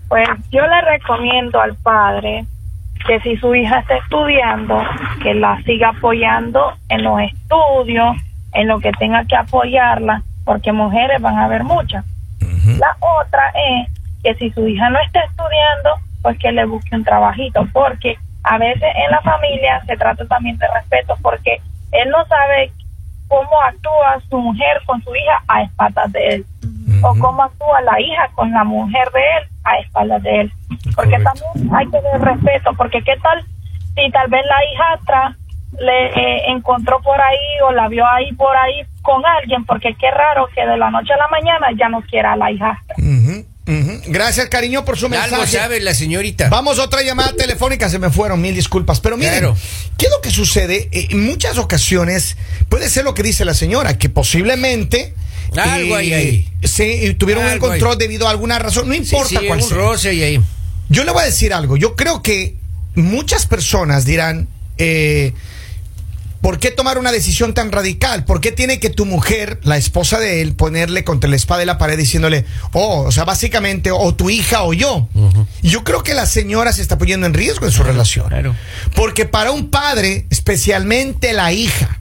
Pues 0.09 0.27
yo 0.51 0.61
le 0.63 0.81
recomiendo 0.83 1.61
al 1.61 1.75
padre 1.77 2.47
que 3.07 3.21
si 3.21 3.37
su 3.37 3.55
hija 3.55 3.81
está 3.81 3.97
estudiando, 3.97 4.83
que 5.23 5.35
la 5.35 5.63
siga 5.65 5.91
apoyando 5.91 6.73
en 6.89 7.03
los 7.03 7.21
estudios, 7.21 8.17
en 8.53 8.69
lo 8.69 8.81
que 8.81 8.93
tenga 8.99 9.25
que 9.27 9.37
apoyarla, 9.37 10.23
porque 10.47 10.73
mujeres 10.73 11.21
van 11.21 11.37
a 11.37 11.45
haber 11.45 11.65
muchas. 11.65 12.05
La 12.79 12.97
otra 13.01 13.53
es 13.55 13.91
que 14.23 14.35
si 14.37 14.51
su 14.53 14.67
hija 14.67 14.89
no 14.89 14.99
está 15.01 15.21
estudiando, 15.21 15.91
pues 16.23 16.39
que 16.39 16.53
le 16.53 16.65
busque 16.65 16.95
un 16.95 17.05
trabajito, 17.05 17.67
porque 17.73 18.17
a 18.45 18.57
veces 18.57 18.89
en 18.95 19.11
la 19.11 19.21
familia 19.23 19.83
se 19.87 19.97
trata 19.97 20.25
también 20.27 20.57
de 20.59 20.67
respeto, 20.73 21.17
porque 21.21 21.61
él 21.93 22.09
no 22.11 22.25
sabe 22.27 22.71
cómo 23.29 23.61
actúa 23.61 24.21
su 24.31 24.39
mujer 24.39 24.81
con 24.87 25.03
su 25.03 25.15
hija 25.15 25.43
a 25.49 25.63
espaldas 25.63 26.13
de 26.13 26.29
él, 26.29 26.47
o 27.03 27.15
cómo 27.19 27.43
actúa 27.43 27.81
la 27.83 28.01
hija 28.01 28.29
con 28.35 28.53
la 28.53 28.63
mujer 28.63 29.09
de 29.13 29.21
él 29.21 29.49
a 29.65 29.79
espaldas 29.79 30.23
de 30.23 30.41
él. 30.43 30.53
Porque 30.95 31.11
Correcto. 31.11 31.31
también 31.35 31.75
hay 31.75 31.87
que 31.87 32.01
tener 32.01 32.21
respeto, 32.21 32.71
porque 32.77 33.03
qué 33.03 33.17
tal 33.21 33.45
si 33.97 34.11
tal 34.13 34.29
vez 34.29 34.43
la 34.47 34.65
hijastra 34.65 35.37
le 35.79 36.07
eh, 36.07 36.51
encontró 36.51 37.01
por 37.01 37.21
ahí 37.21 37.61
o 37.67 37.73
la 37.73 37.89
vio 37.89 38.07
ahí 38.07 38.33
por 38.33 38.57
ahí 38.57 38.85
con 39.07 39.23
alguien, 39.25 39.65
porque 39.65 39.95
qué 39.99 40.11
raro 40.11 40.49
que 40.55 40.61
de 40.67 40.77
la 40.77 40.91
noche 40.91 41.13
a 41.15 41.17
la 41.17 41.29
mañana 41.29 41.69
ya 41.79 41.89
no 41.89 42.03
quiera 42.03 42.33
a 42.33 42.37
la 42.37 42.51
hijastra. 42.51 42.97
Gracias, 44.09 44.49
cariño, 44.49 44.85
por 44.85 44.97
su 44.97 45.07
Algo 45.07 45.19
mensaje. 45.19 45.47
sabe 45.59 45.81
la 45.81 45.93
señorita. 45.95 46.49
Vamos 46.49 46.79
a 46.79 46.85
otra 46.85 47.03
llamada 47.03 47.33
telefónica, 47.33 47.89
se 47.89 47.99
me 47.99 48.11
fueron, 48.11 48.41
mil 48.41 48.55
disculpas. 48.55 49.01
Pero 49.01 49.17
miren, 49.17 49.33
Claro. 49.41 49.57
¿qué 49.99 50.07
es 50.07 50.13
lo 50.13 50.21
que 50.21 50.31
sucede? 50.31 50.89
Eh, 50.93 51.09
en 51.11 51.25
muchas 51.27 51.59
ocasiones 51.59 52.37
puede 52.69 52.89
ser 52.89 53.05
lo 53.05 53.15
que 53.15 53.23
dice 53.25 53.45
la 53.45 53.55
señora, 53.55 53.99
que 53.99 54.09
posiblemente 54.09 55.15
eh, 55.57 55.61
Algo 55.61 55.97
hay 55.97 56.13
ahí. 56.13 56.49
se, 56.63 57.07
eh, 57.07 57.15
tuvieron 57.15 57.45
un 57.45 57.51
Algo 57.51 57.67
encontrón 57.67 57.93
hay. 57.93 57.99
debido 57.99 58.29
a 58.29 58.31
alguna 58.31 58.59
razón, 58.61 58.87
no 58.89 58.95
Sí, 58.95 59.01
importa 59.01 59.29
sí, 59.41 59.47
cuál 59.47 59.61
un 59.61 59.69
sea. 59.69 59.77
roce 59.77 60.15
y 60.15 60.23
ahí. 60.23 60.41
Yo 60.89 61.03
le 61.03 61.11
voy 61.11 61.23
a 61.23 61.27
decir 61.27 61.53
algo, 61.53 61.77
yo 61.77 61.97
creo 61.97 62.23
que 62.23 62.55
muchas 62.95 63.47
personas 63.47 64.05
dirán, 64.05 64.47
eh, 64.79 65.33
¿por 66.41 66.59
qué 66.59 66.71
tomar 66.71 66.99
una 66.99 67.13
decisión 67.13 67.55
tan 67.55 67.73
radical? 67.73 68.25
¿Por 68.25 68.41
qué 68.41 68.53
tiene 68.53 68.81
que 68.81 68.91
tu 68.91 69.07
mujer, 69.07 69.61
la 69.63 69.77
esposa 69.77 70.19
de 70.19 70.43
él, 70.43 70.55
ponerle 70.55 71.05
contra 71.05 71.29
la 71.29 71.37
espada 71.37 71.61
de 71.61 71.67
la 71.67 71.79
pared 71.79 71.99
diciéndole, 71.99 72.45
oh, 72.73 73.03
o 73.03 73.13
sea, 73.13 73.25
básicamente, 73.25 73.91
o 73.91 74.15
tu 74.15 74.31
hija 74.31 74.63
o 74.63 74.73
yo? 74.73 75.09
Y 75.63 75.71
Yo 75.71 75.85
creo 75.85 76.03
que 76.03 76.15
la 76.15 76.27
señora 76.27 76.73
se 76.73 76.83
está 76.83 76.99
poniendo 76.99 77.27
en 77.27 77.35
riesgo 77.35 77.67
en 77.67 77.73
su 77.73 77.83
relación. 77.83 78.29
claro. 78.29 78.55
Porque 78.95 79.27
para 79.27 79.51
un 79.51 79.71
padre, 79.71 80.27
especialmente 80.31 81.33
la 81.33 81.53
hija, 81.53 82.01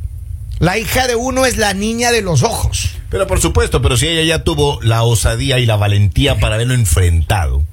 la 0.60 0.78
hija 0.78 1.08
de 1.08 1.16
uno 1.16 1.46
es 1.46 1.58
la 1.58 1.74
niña 1.74 2.12
de 2.12 2.22
los 2.22 2.44
ojos. 2.44 2.92
Pero 3.10 3.28
por 3.28 3.40
supuesto, 3.40 3.82
pero 3.82 3.98
si 3.98 4.08
ella 4.08 4.24
ya 4.24 4.44
tuvo 4.44 4.82
la 4.82 5.04
osadía 5.04 5.60
y 5.60 5.66
la 5.66 5.76
valentía 5.76 6.40
para 6.40 6.56
haberlo 6.56 6.74
enfrentado, 6.74 7.64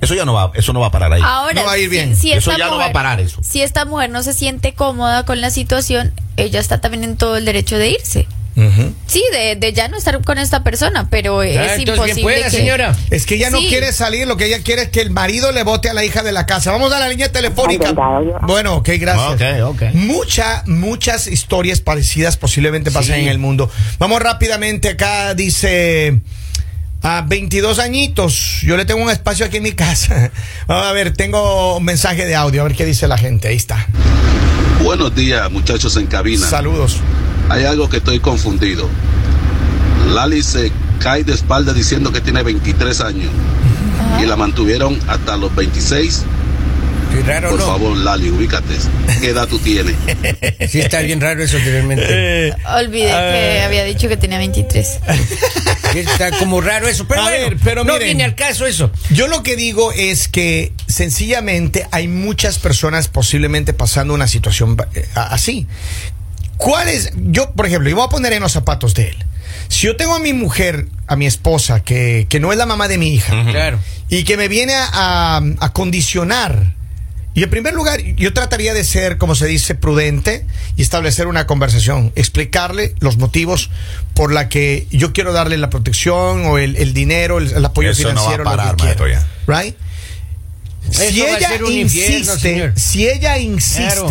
eso 0.00 0.14
ya 0.14 0.24
no 0.24 0.34
va, 0.34 0.52
eso 0.54 0.72
no 0.72 0.80
va 0.80 0.88
a 0.88 0.90
parar 0.90 1.12
ahí. 1.12 1.22
Ahora, 1.24 1.54
No 1.54 1.64
va 1.66 1.72
a 1.72 1.78
ir 1.78 1.88
bien. 1.88 2.16
si 2.16 2.32
Eso 2.32 2.50
esta 2.50 2.64
ya 2.64 2.70
no 2.70 2.78
va 2.78 2.86
a 2.86 2.92
parar 2.92 3.20
eso. 3.20 3.40
Si 3.42 3.62
esta 3.62 3.84
mujer 3.84 4.10
no 4.10 4.22
se 4.22 4.32
siente 4.32 4.72
cómoda 4.74 5.24
con 5.24 5.40
la 5.40 5.50
situación, 5.50 6.12
ella 6.36 6.60
está 6.60 6.80
también 6.80 7.04
en 7.04 7.16
todo 7.16 7.36
el 7.36 7.44
derecho 7.44 7.78
de 7.78 7.90
irse. 7.90 8.26
Sí, 9.06 9.22
de, 9.32 9.54
de 9.56 9.72
ya 9.74 9.88
no 9.88 9.98
estar 9.98 10.18
con 10.24 10.38
esta 10.38 10.62
persona, 10.64 11.08
pero 11.10 11.42
es 11.42 11.78
imposible 11.78 12.22
pueda, 12.22 12.44
que... 12.44 12.50
señora. 12.56 12.96
Es 13.10 13.26
que 13.26 13.34
ella 13.34 13.50
no 13.50 13.58
quiere 13.58 13.92
salir, 13.92 14.26
lo 14.26 14.38
que 14.38 14.46
ella 14.46 14.62
quiere 14.62 14.80
es 14.84 14.88
que 14.88 15.02
el 15.02 15.10
marido 15.10 15.52
le 15.52 15.62
vote 15.62 15.90
a 15.90 15.92
la 15.92 16.06
hija 16.06 16.22
de 16.22 16.32
la 16.32 16.46
casa. 16.46 16.70
Vamos 16.72 16.90
a 16.90 16.98
la 16.98 17.06
línea 17.10 17.30
telefónica. 17.30 17.92
Bueno, 18.46 18.76
ok, 18.76 18.88
gracias. 18.98 19.60
Ok, 19.62 19.74
ok. 19.74 19.82
Mucha, 19.94 20.62
muchas 20.66 21.26
historias 21.26 21.82
parecidas 21.82 22.38
posiblemente 22.38 22.90
pasan 22.90 23.16
Sí. 23.16 23.20
en 23.22 23.28
el 23.28 23.38
mundo. 23.38 23.70
Vamos 23.98 24.22
rápidamente 24.22 24.88
acá, 24.88 25.34
dice... 25.34 26.20
A 27.08 27.22
22 27.22 27.78
añitos, 27.78 28.62
yo 28.62 28.76
le 28.76 28.84
tengo 28.84 29.00
un 29.00 29.10
espacio 29.10 29.46
aquí 29.46 29.58
en 29.58 29.62
mi 29.62 29.70
casa. 29.70 30.32
Vamos 30.66 30.86
a 30.88 30.92
ver, 30.92 31.12
tengo 31.12 31.76
un 31.76 31.84
mensaje 31.84 32.26
de 32.26 32.34
audio, 32.34 32.62
a 32.62 32.64
ver 32.64 32.74
qué 32.74 32.84
dice 32.84 33.06
la 33.06 33.16
gente. 33.16 33.46
Ahí 33.46 33.54
está. 33.54 33.86
Buenos 34.82 35.14
días, 35.14 35.48
muchachos 35.52 35.96
en 35.98 36.08
cabina. 36.08 36.44
Saludos. 36.48 36.96
Hay 37.48 37.64
algo 37.64 37.88
que 37.88 37.98
estoy 37.98 38.18
confundido. 38.18 38.88
Lali 40.08 40.42
se 40.42 40.72
cae 40.98 41.22
de 41.22 41.34
espalda 41.34 41.72
diciendo 41.72 42.10
que 42.10 42.20
tiene 42.20 42.42
23 42.42 43.00
años 43.02 43.30
y 44.20 44.26
la 44.26 44.34
mantuvieron 44.34 44.98
hasta 45.06 45.36
los 45.36 45.54
26. 45.54 46.24
Qué 47.16 47.22
raro, 47.22 47.50
Por 47.50 47.58
¿no? 47.60 47.66
favor, 47.66 47.96
Lali, 47.96 48.30
ubícate. 48.30 48.74
¿Qué 49.20 49.28
edad 49.30 49.48
tú 49.48 49.58
tienes? 49.58 49.94
Sí, 50.70 50.80
está 50.80 51.00
bien 51.00 51.20
raro 51.20 51.42
eso 51.42 51.56
anteriormente. 51.56 52.04
Eh, 52.08 52.52
Olvidé 52.78 53.06
que 53.08 53.62
había 53.64 53.84
dicho 53.84 54.08
que 54.08 54.16
tenía 54.16 54.38
23. 54.38 54.98
Sí, 55.92 55.98
Está 56.00 56.30
como 56.38 56.60
raro 56.60 56.88
eso. 56.88 57.06
Pero 57.08 57.20
A 57.22 57.24
bueno, 57.24 57.48
ver, 57.50 57.56
pero 57.64 57.84
no 57.84 57.92
miren. 57.94 58.08
viene 58.08 58.24
al 58.24 58.34
caso 58.34 58.66
eso. 58.66 58.90
Yo 59.10 59.28
lo 59.28 59.42
que 59.42 59.56
digo 59.56 59.92
es 59.92 60.28
que 60.28 60.72
sencillamente 60.88 61.86
hay 61.90 62.08
muchas 62.08 62.58
personas 62.58 63.08
posiblemente 63.08 63.72
pasando 63.72 64.12
una 64.12 64.26
situación 64.28 64.76
eh, 64.94 65.06
así. 65.14 65.66
¿Cuál 66.58 66.88
es? 66.88 67.12
Yo, 67.16 67.52
por 67.52 67.66
ejemplo, 67.66 67.88
yo 67.88 67.96
voy 67.96 68.04
a 68.06 68.08
poner 68.08 68.32
en 68.32 68.42
los 68.42 68.52
zapatos 68.52 68.94
de 68.94 69.08
él. 69.08 69.16
Si 69.68 69.86
yo 69.86 69.96
tengo 69.96 70.14
a 70.14 70.18
mi 70.20 70.32
mujer, 70.32 70.86
a 71.06 71.16
mi 71.16 71.26
esposa, 71.26 71.80
que, 71.82 72.26
que 72.28 72.40
no 72.40 72.52
es 72.52 72.58
la 72.58 72.66
mamá 72.66 72.88
de 72.88 72.98
mi 72.98 73.14
hija, 73.14 73.44
Claro. 73.50 73.78
y 74.08 74.24
que 74.24 74.36
me 74.36 74.48
viene 74.48 74.74
a, 74.74 74.88
a- 74.92 75.42
a 75.60 75.72
condicionar. 75.72 76.74
Y 77.36 77.42
en 77.42 77.50
primer 77.50 77.74
lugar, 77.74 78.00
yo 78.00 78.32
trataría 78.32 78.72
de 78.72 78.82
ser, 78.82 79.18
como 79.18 79.34
se 79.34 79.46
dice, 79.46 79.74
prudente 79.74 80.46
y 80.74 80.80
establecer 80.80 81.26
una 81.26 81.46
conversación, 81.46 82.10
explicarle 82.16 82.94
los 82.98 83.18
motivos 83.18 83.70
por 84.14 84.32
la 84.32 84.48
que 84.48 84.86
yo 84.90 85.12
quiero 85.12 85.34
darle 85.34 85.58
la 85.58 85.68
protección 85.68 86.46
o 86.46 86.56
el, 86.56 86.76
el 86.76 86.94
dinero, 86.94 87.36
el, 87.36 87.52
el 87.52 87.62
apoyo 87.62 87.90
Eso 87.90 88.04
no 88.04 88.08
va 88.08 88.12
a 88.12 88.14
financiero, 88.22 88.44
parar, 88.44 88.66
lo 88.70 88.76
que 88.78 88.94
quiera. 88.94 89.26
Right? 89.46 89.76
Si 90.90 91.20
ella 91.22 91.56
insiste, 91.70 92.72
si 92.74 93.06
ella 93.06 93.36
insiste 93.36 93.84
Claro. 93.84 94.10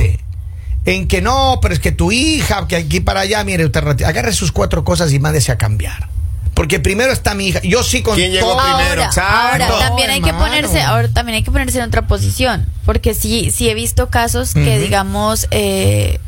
en 0.86 1.08
que 1.08 1.22
no, 1.24 1.58
pero 1.63 1.74
es 1.74 1.79
que 1.79 1.91
tu 1.91 2.12
hija, 2.12 2.67
que 2.67 2.75
aquí 2.75 3.00
para 3.00 3.22
allá, 3.22 3.44
mire, 3.44 3.65
usted 3.65 4.03
agarre 4.03 4.34
sus 4.34 4.51
cuatro 4.51 4.84
cosas 4.84 5.12
y 5.13 5.17
mándese 5.20 5.51
a 5.51 5.58
cambiar. 5.58 6.10
Porque 6.56 6.80
primero 6.80 7.12
está 7.14 7.36
mi 7.36 7.48
hija. 7.50 7.60
Yo 7.64 7.84
sí 7.84 8.02
con 8.02 8.16
¿Quién 8.16 8.32
llegó 8.32 8.54
todo- 8.54 8.64
primero? 8.64 9.04
Ahora, 9.04 9.68
ahora 9.68 9.80
también 9.80 10.10
hay 10.10 10.22
que 10.22 10.34
ponerse, 10.34 10.82
ahora 10.82 11.08
también 11.10 11.36
hay 11.36 11.44
que 11.44 11.52
ponerse 11.52 11.78
en 11.80 11.84
otra 11.84 12.08
posición, 12.08 12.66
porque 12.86 13.14
sí, 13.14 13.52
sí 13.52 13.70
he 13.70 13.74
visto 13.74 14.10
casos 14.10 14.54
que 14.54 14.80
digamos 14.80 15.48
eh, 15.52 16.20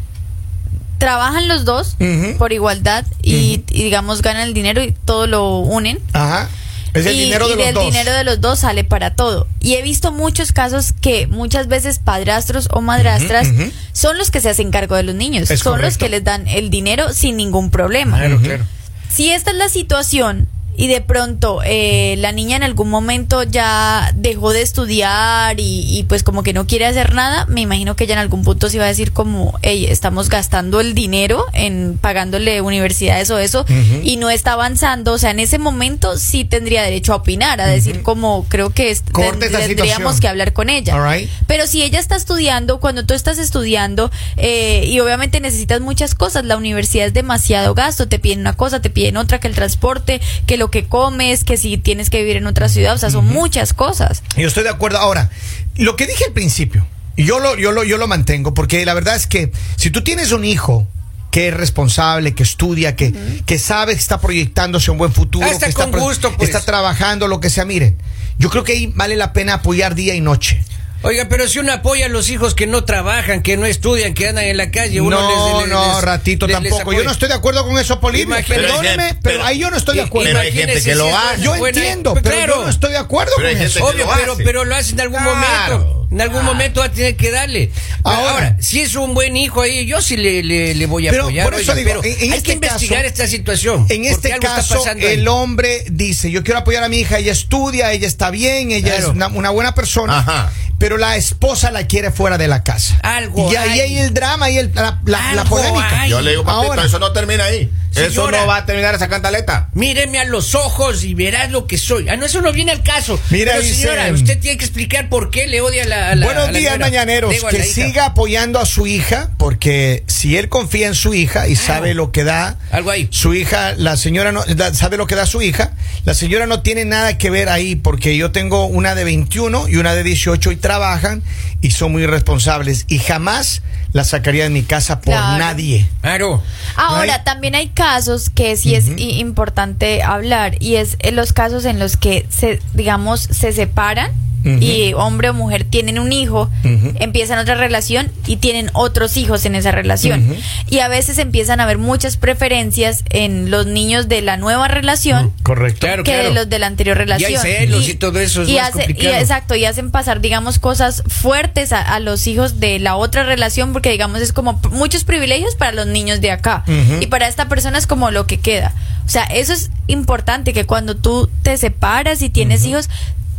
trabajan 0.98 1.48
los 1.48 1.64
dos 1.66 1.96
por 2.38 2.54
igualdad 2.54 3.06
y, 3.22 3.64
y, 3.70 3.84
digamos 3.84 4.22
ganan 4.22 4.44
el 4.48 4.54
dinero 4.54 4.84
y 4.84 4.92
todo 5.06 5.28
lo 5.28 5.60
unen. 5.60 6.00
Ajá. 6.14 6.50
Es 6.94 7.06
el 7.06 7.16
y, 7.16 7.20
dinero 7.26 7.48
de 7.48 7.54
y 7.54 7.58
los 7.58 7.66
del 7.66 7.76
dos. 7.76 7.86
dinero 7.86 8.12
de 8.12 8.24
los 8.24 8.42
dos 8.42 8.60
sale 8.60 8.84
para 8.84 9.14
todo. 9.14 9.48
Y 9.60 9.76
he 9.76 9.82
visto 9.84 10.12
muchos 10.12 10.52
casos 10.52 10.94
que 11.00 11.28
muchas 11.28 11.68
veces 11.68 12.00
padrastros 12.00 12.70
o 12.72 12.82
madrastras 12.82 13.50
son 13.94 14.18
los 14.18 14.32
que 14.32 14.42
se 14.42 14.50
hacen 14.50 14.72
cargo 14.72 14.96
de 14.96 15.04
los 15.04 15.14
niños, 15.16 15.52
Es 15.52 15.60
son 15.60 15.82
los 15.82 15.98
que 15.98 16.10
les 16.10 16.24
dan 16.24 16.48
el 16.48 16.70
dinero 16.70 17.14
sin 17.14 17.38
ningún 17.38 17.70
problema. 17.70 18.18
Claro, 18.18 18.40
claro. 18.42 18.64
Si 19.10 19.32
esta 19.32 19.52
es 19.52 19.58
la 19.58 19.70
situación 19.70 20.48
y 20.78 20.88
de 20.88 21.02
pronto 21.02 21.60
eh, 21.66 22.16
la 22.20 22.32
niña 22.32 22.56
en 22.56 22.64
algún 22.64 22.90
momento 22.90 23.44
ya 23.44 24.12
dejó 24.16 24.54
de 24.54 24.62
estudiar 24.62 25.60
y, 25.60 25.98
y 25.98 26.04
pues 26.04 26.24
como 26.24 26.44
que 26.44 26.54
no 26.54 26.68
quiere 26.68 26.86
hacer 26.86 27.14
nada, 27.16 27.46
me 27.48 27.62
imagino 27.62 27.96
que 27.96 28.04
ella 28.06 28.14
en 28.14 28.20
algún 28.20 28.44
punto 28.44 28.70
se 28.70 28.78
iba 28.78 28.86
a 28.86 28.88
decir 28.88 29.12
como, 29.12 29.58
hey, 29.64 29.88
estamos 29.90 30.30
gastando 30.30 30.80
el 30.80 30.94
dinero 30.94 31.46
en 31.54 31.98
pagándole 32.00 32.62
universidades 32.62 33.30
o 33.32 33.40
eso 33.40 33.66
y 34.04 34.18
no 34.18 34.30
está 34.30 34.54
avanzando, 34.54 35.14
o 35.14 35.18
sea, 35.18 35.32
en 35.32 35.40
ese 35.40 35.58
momento 35.58 36.18
sí 36.18 36.46
tendría 36.46 36.84
derecho 36.84 37.14
a 37.14 37.18
opinar, 37.18 37.60
a 37.60 37.66
decir 37.68 38.04
como 38.04 38.46
creo 38.48 38.70
que 38.70 38.92
es- 38.92 39.04
tendríamos 39.04 39.68
situación. 39.68 40.20
que 40.20 40.28
hablar 40.28 40.54
con 40.54 40.70
ella. 40.70 40.96
Right. 41.12 41.30
Pero 41.48 41.66
si 41.68 41.82
ella 41.82 42.00
está 42.00 42.16
estudiando, 42.16 42.80
cuando 42.80 43.06
tú 43.06 43.14
estás 43.16 43.40
estudiando 43.40 44.12
eh, 44.36 44.86
y 44.88 45.00
obviamente 45.00 45.40
necesitas 45.40 45.82
muchas 45.82 46.14
cosas, 46.14 46.46
la 46.46 46.56
universidad 46.56 47.08
es 47.08 47.14
demasiado 47.14 47.74
gasto, 47.74 48.08
te 48.08 48.20
piden 48.20 48.42
una 48.42 48.54
cosa, 48.54 48.80
te 48.82 48.90
piden 48.92 49.18
otra, 49.18 49.40
que 49.40 49.48
el 49.48 49.56
transporte, 49.56 50.22
que 50.46 50.58
lo 50.58 50.67
que 50.72 50.86
comes, 50.86 51.44
que 51.44 51.58
si 51.58 51.78
tienes 51.78 52.10
que 52.10 52.20
vivir 52.20 52.38
en 52.38 52.48
otra 52.48 52.70
ciudad, 52.70 52.94
o 52.94 52.98
sea, 52.98 53.10
son 53.10 53.26
muchas 53.26 53.74
cosas. 53.74 54.24
Yo 54.36 54.48
estoy 54.48 54.64
de 54.64 54.70
acuerdo. 54.70 54.98
Ahora, 55.00 55.30
lo 55.76 55.96
que 55.96 56.08
dije 56.08 56.26
al 56.26 56.34
principio, 56.34 56.86
y 57.16 57.26
yo 57.26 57.40
lo, 57.40 57.58
yo 57.58 57.72
lo, 57.72 57.84
yo 57.84 57.98
lo 57.98 58.08
mantengo, 58.08 58.54
porque 58.54 58.86
la 58.86 58.94
verdad 58.94 59.16
es 59.16 59.28
que 59.28 59.52
si 59.76 59.90
tú 59.90 60.04
tienes 60.04 60.32
un 60.32 60.46
hijo 60.46 60.88
que 61.32 61.50
es 61.50 61.54
responsable, 61.54 62.34
que 62.34 62.44
estudia, 62.44 62.96
que, 62.96 63.14
que 63.46 63.60
sabe 63.60 63.94
que 63.94 64.00
está 64.00 64.20
proyectándose 64.20 64.92
un 64.92 64.98
buen 64.98 65.12
futuro, 65.12 65.46
Ah, 65.46 65.52
está 65.52 65.68
que 65.68 65.74
con 65.74 65.92
gusto, 65.92 66.32
pues. 66.38 66.50
está 66.50 66.64
trabajando, 66.66 67.28
lo 67.28 67.40
que 67.40 67.50
sea, 67.50 67.66
miren, 67.66 67.98
yo 68.40 68.50
creo 68.50 68.64
que 68.64 68.74
ahí 68.74 68.88
vale 68.96 69.16
la 69.16 69.34
pena 69.34 69.56
apoyar 69.56 69.94
día 69.96 70.16
y 70.16 70.22
noche. 70.22 70.64
Oiga, 71.04 71.28
pero 71.30 71.48
si 71.48 71.60
uno 71.60 71.72
apoya 71.72 72.08
a 72.08 72.10
los 72.10 72.30
hijos 72.30 72.54
que 72.56 72.68
no 72.68 72.84
trabajan, 72.84 73.42
que 73.42 73.56
no 73.56 73.66
estudian, 73.66 74.14
que 74.14 74.28
andan 74.28 74.46
en 74.46 74.58
la 74.58 74.72
calle, 74.72 75.00
uno 75.00 75.22
no, 75.22 75.28
les, 75.30 75.62
les- 75.68 75.74
no, 75.74 75.94
les- 75.94 76.02
ratito 76.04 76.48
les- 76.48 76.60
les 76.62 76.70
tampoco. 76.72 76.92
Yo 76.94 77.04
no 77.04 77.12
estoy 77.12 77.30
de 77.30 77.36
acuerdo 77.36 77.66
con 77.66 77.78
eso, 77.78 78.00
Polibio. 78.00 78.26
Imagínate. 78.36 78.62
Perdóneme, 78.68 79.16
Pero 79.22 79.44
ahí 79.46 79.60
yo 79.60 79.70
no 79.70 79.78
estoy 79.78 79.96
de 79.96 80.02
I- 80.02 80.06
acuerdo. 80.06 80.28
Pero 80.30 80.40
hay 80.40 80.48
gente 80.52 80.62
imagínese 80.74 80.90
que 80.90 80.96
lo 80.96 81.18
hace. 81.18 81.42
Yo 81.44 81.56
entiendo, 81.68 82.14
pero 82.16 82.36
claro. 82.36 82.56
yo 82.58 82.64
no 82.64 82.70
estoy 82.70 82.92
de 82.92 82.98
acuerdo 82.98 83.32
Pero 83.38 83.50
con 83.54 83.62
eso. 83.62 83.86
Obvio, 83.86 84.06
lo 84.06 84.14
pero, 84.16 84.38
pero 84.38 84.66
lo 84.66 84.76
hace 84.76 84.92
en 84.94 85.02
algún 85.02 85.20
Claro. 85.22 85.78
momento. 85.78 85.97
En 86.10 86.22
algún 86.22 86.46
momento 86.46 86.80
va 86.80 86.86
a 86.86 86.92
tener 86.92 87.16
que 87.18 87.32
darle. 87.32 87.70
Ahora- 88.04 88.32
Ahora, 88.32 88.58
si 88.62 88.80
es 88.80 88.96
un 88.96 89.14
buen 89.14 89.36
hijo 89.36 89.62
ahí, 89.62 89.86
yo 89.86 90.02
sí 90.02 90.16
le, 90.16 90.42
le, 90.42 90.74
le 90.74 90.86
voy 90.86 91.08
a 91.08 91.12
Pero 91.12 91.24
apoyar. 91.24 91.46
por 91.50 91.60
eso 91.60 91.74
oiga, 91.74 91.76
digo, 91.76 92.02
pero 92.02 92.04
en- 92.04 92.24
en 92.24 92.32
hay 92.32 92.38
este 92.38 92.44
que 92.44 92.52
investigar 92.54 93.02
caso- 93.04 93.14
esta 93.14 93.28
situación. 93.28 93.86
En 93.90 94.06
este 94.06 94.30
caso, 94.40 94.84
el 95.00 95.28
hombre 95.28 95.84
dice, 95.92 96.32
yo 96.32 96.44
quiero 96.44 96.60
apoyar 96.60 96.84
a 96.84 96.90
mi 96.90 97.00
hija, 97.00 97.18
ella 97.18 97.32
estudia, 97.34 97.92
ella 97.92 98.08
está 98.08 98.30
bien, 98.32 98.72
ella 98.72 98.88
Claro. 98.96 99.08
es 99.10 99.16
una, 99.16 99.28
una 99.28 99.50
buena 99.50 99.76
persona, 99.76 100.20
Ajá. 100.20 100.52
pero 100.80 100.98
la 100.98 101.18
esposa 101.18 101.72
la 101.72 101.86
quiere 101.88 102.12
fuera 102.12 102.38
de 102.38 102.48
la 102.48 102.64
casa. 102.64 102.98
Algo 103.04 103.52
y 103.52 103.56
ahí 103.58 103.70
hay. 103.72 103.80
hay 103.82 103.98
el 104.00 104.14
drama 104.14 104.50
y 104.50 104.58
el- 104.60 104.72
la, 104.74 105.02
la- 105.06 105.44
polémica. 105.44 106.02
hay. 106.04 106.10
Yo 106.10 106.22
le 106.22 106.32
digo, 106.32 106.44
papito, 106.46 106.68
Ahora. 106.72 106.86
eso 106.86 107.00
no 107.00 107.12
termina 107.12 107.44
ahí. 107.46 107.70
Eso 107.98 108.30
no 108.32 108.46
va 108.48 108.58
a 108.58 108.66
terminar 108.66 108.96
esa 108.96 109.08
cantaleta. 109.08 109.70
Míreme 109.74 110.20
a 110.20 110.26
los 110.26 110.56
ojos 110.56 111.04
y 111.04 111.14
verás 111.14 111.52
lo 111.52 111.68
que 111.68 111.78
soy. 111.78 112.10
Ah, 112.10 112.16
no, 112.18 112.26
eso 112.26 112.42
no 112.42 112.52
viene 112.54 112.72
al 112.72 112.84
caso. 112.84 113.20
Mira, 113.30 113.54
Pero 113.58 113.66
señora, 113.66 114.12
usted 114.12 114.40
tiene 114.40 114.58
que 114.58 114.66
explicar 114.66 115.10
por 115.10 115.30
qué 115.32 115.48
le 115.48 115.62
odia 115.62 115.84
a 115.84 115.88
la, 115.88 116.10
a 116.12 116.16
la- 116.16 116.26
Buenos 116.26 116.50
a 116.50 116.52
la 116.52 116.60
días, 116.60 116.74
señora. 116.74 116.86
mañaneros. 116.90 117.32
Digo, 117.32 117.48
Que 117.50 117.64
siga 117.64 118.06
apoyando 118.06 118.60
a 118.60 118.66
su 118.66 118.88
hija, 118.88 119.32
porque 119.38 120.04
si 120.08 120.38
él 120.38 120.50
confía 120.50 120.88
en 120.88 120.96
su 120.96 121.14
hija 121.14 121.48
y 121.48 121.56
sabe 121.56 121.94
lo 121.94 122.12
que 122.12 122.24
da, 122.24 122.58
Algo 122.72 122.92
ahí. 122.92 123.08
su 123.12 123.34
hija, 123.34 123.74
la 123.78 123.98
señora 123.98 124.32
no 124.32 124.44
da- 124.46 124.74
sabe 124.74 124.98
lo 124.98 125.08
que 125.08 125.16
da 125.16 125.26
su 125.26 125.42
hija, 125.42 125.72
la 126.06 126.14
señora 126.14 126.46
no 126.48 126.62
tiene 126.62 126.86
nada 126.86 127.18
que 127.18 127.30
ver 127.30 127.50
ahí, 127.50 127.76
porque 127.76 128.16
yo 128.18 128.32
tengo 128.32 128.66
una 128.66 128.96
de 128.96 129.04
21 129.04 129.68
y 129.68 129.78
una 129.78 129.94
de 129.96 130.04
18 130.04 130.52
y 130.52 130.56
trabajan 130.56 131.24
y 131.62 131.72
son 131.72 131.92
muy 131.92 132.06
responsables 132.06 132.86
y 132.88 133.00
jamás 133.00 133.62
la 133.94 134.04
sacaría 134.04 134.44
de 134.44 134.50
mi 134.50 134.64
casa 134.64 134.98
por 135.02 135.14
Claro. 135.14 135.38
nadie. 135.38 135.88
Claro. 136.02 136.44
Ahora, 136.76 137.24
también 137.24 137.56
hay 137.56 137.70
casos 137.70 138.30
que 138.30 138.56
sí 138.58 138.76
es 138.76 138.88
importante 138.98 140.04
hablar 140.04 140.56
y 140.62 140.76
es 140.76 140.98
en 141.00 141.16
los 141.16 141.34
casos 141.34 141.66
en 141.66 141.80
los 141.80 141.98
que 141.98 142.26
se, 142.30 142.62
digamos, 142.74 143.22
se 143.22 143.52
separan 143.54 144.12
Y 144.44 144.94
hombre 144.94 145.30
o 145.30 145.34
mujer 145.34 145.66
tienen 145.66 146.00
un 146.00 146.14
hijo, 146.14 146.50
empiezan 146.64 147.38
otra 147.40 147.56
relación 147.56 148.10
y 148.28 148.38
tienen 148.38 148.70
otros 148.74 149.18
hijos 149.18 149.44
en 149.46 149.56
esa 149.56 149.72
relación. 149.72 150.26
Y 150.70 150.80
a 150.80 150.88
veces 150.88 151.18
empiezan 151.18 151.60
a 151.60 151.64
haber 151.64 151.78
muchas 151.78 152.16
preferencias 152.16 153.04
en 153.10 153.52
los 153.52 153.66
niños 153.68 154.08
de 154.08 154.22
la 154.22 154.38
nueva 154.38 154.68
relación 154.70 155.34
Correcto. 155.44 155.80
Claro, 155.82 156.04
que 156.04 156.12
claro. 156.12 156.30
de 156.30 156.34
los 156.36 156.50
de 156.50 156.60
la 156.60 156.68
anterior 156.68 156.96
relación. 156.98 157.32
Y 157.32 157.36
hay 157.36 157.42
celos 157.42 157.90
y 157.90 157.96
todo 157.96 158.20
eso, 158.20 158.44
es 158.44 158.50
y 158.50 158.56
más 158.56 158.70
hace- 158.70 158.84
y 158.84 158.86
complicado. 158.86 159.16
exacto, 159.22 159.56
y 159.56 159.66
hacen 159.66 159.92
pasar, 159.92 160.22
digamos, 160.22 160.60
cosas 160.60 161.04
fuertes 161.08 161.74
a, 161.74 161.82
a 161.82 162.00
los 162.00 162.26
hijos 162.28 162.60
de 162.62 162.80
la 162.80 162.96
otra 162.96 163.24
relación, 163.24 163.74
porque, 163.74 163.90
digamos, 163.92 164.22
es 164.22 164.32
como 164.34 164.62
muchos 164.72 165.04
privilegios 165.04 165.56
para 165.56 165.72
los 165.74 165.88
niños 165.88 166.22
de 166.22 166.32
acá. 166.32 166.64
Y 167.02 167.08
para 167.08 167.28
esta 167.28 167.50
persona 167.50 167.78
es 167.78 167.88
como 167.88 168.12
lo 168.12 168.28
que 168.28 168.40
queda. 168.40 168.74
O 169.06 169.10
sea, 169.10 169.24
eso 169.24 169.52
es 169.54 169.72
importante, 169.88 170.54
que 170.54 170.66
cuando 170.66 170.96
tú 170.96 171.30
te 171.44 171.58
separas 171.58 172.22
y 172.22 172.30
tienes 172.30 172.66
hijos, 172.66 172.90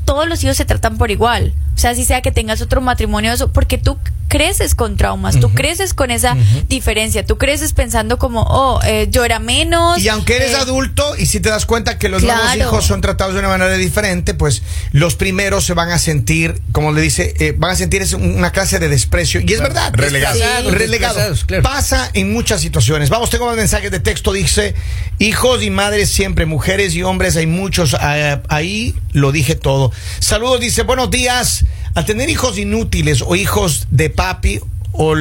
todos 0.09 0.27
los 0.27 0.43
hijos 0.43 0.57
se 0.57 0.65
tratan 0.65 0.97
por 0.97 1.11
igual. 1.11 1.53
O 1.79 1.81
sea, 1.81 1.95
si 1.95 2.05
sea 2.05 2.23
que 2.23 2.33
tengas 2.33 2.61
otro 2.61 2.81
matrimonio, 2.81 3.33
eso, 3.33 3.53
porque 3.53 3.79
tú 3.79 3.99
creces 4.27 4.75
con 4.75 4.97
traumas, 4.97 5.39
tú 5.39 5.55
creces 5.55 5.95
con 5.95 6.11
esa 6.11 6.37
diferencia, 6.69 7.25
tú 7.25 7.39
creces 7.39 7.73
pensando 7.73 8.19
como, 8.19 8.43
oh, 8.43 8.81
eh, 8.85 9.07
yo 9.13 9.25
era 9.25 9.39
menos. 9.39 10.03
Y 10.03 10.09
aunque 10.09 10.35
eres 10.35 10.55
eh, 10.55 10.57
adulto 10.57 11.17
y 11.17 11.27
si 11.27 11.39
te 11.39 11.51
das 11.51 11.67
cuenta 11.67 11.97
que 11.97 12.09
los 12.09 12.25
nuevos 12.25 12.57
hijos 12.57 12.85
son 12.85 13.01
tratados 13.01 13.35
de 13.35 13.39
una 13.39 13.49
manera 13.49 13.75
diferente, 13.75 14.35
pues 14.35 14.63
los 14.91 15.15
primeros 15.15 15.65
se 15.65 15.75
van 15.75 15.91
a 15.91 16.01
sentir, 16.01 16.61
como 16.73 16.91
le 16.91 17.01
dice, 17.01 17.33
eh, 17.39 17.55
van 17.57 17.71
a 17.71 17.77
sentir 17.77 18.05
una 18.17 18.51
clase 18.51 18.81
de 18.81 18.89
desprecio. 18.89 19.41
Y 19.41 19.53
es 19.53 19.61
verdad. 19.61 19.93
Relegados. 19.95 21.39
Sí. 21.39 21.45
Claro. 21.47 21.63
Pasa 21.63 22.11
en 22.13 22.33
muchas 22.33 22.61
situaciones. 22.61 23.09
Vamos, 23.09 23.31
tengo 23.31 23.47
más 23.47 23.55
mensajes 23.57 23.93
de 23.93 24.01
texto. 24.01 24.33
Dice, 24.33 24.75
hijos 25.21 25.63
y 25.63 25.71
madres 25.71 26.11
siempre, 26.11 26.45
mujeres 26.45 26.93
y 26.97 27.05
hombres, 27.05 27.37
hay 27.37 27.47
muchos. 27.47 27.95
ah, 27.95 28.41
ahí 28.49 28.97
lo 29.13 29.31
dije 29.31 29.55
todo. 29.55 29.93
Saludos, 30.19 30.59
dice, 30.59 30.83
buenos 30.83 31.09
días. 31.09 31.65
Al 31.99 32.05
tener 32.05 32.31
hijos 32.31 32.57
inútiles 32.59 33.25
o 33.27 33.35
hijos 33.35 33.89
de 33.91 34.09
papi, 34.09 34.61
o 34.93 35.17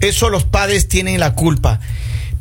eso 0.00 0.28
los 0.28 0.44
padres 0.44 0.86
tienen 0.86 1.18
la 1.18 1.32
culpa. 1.32 1.80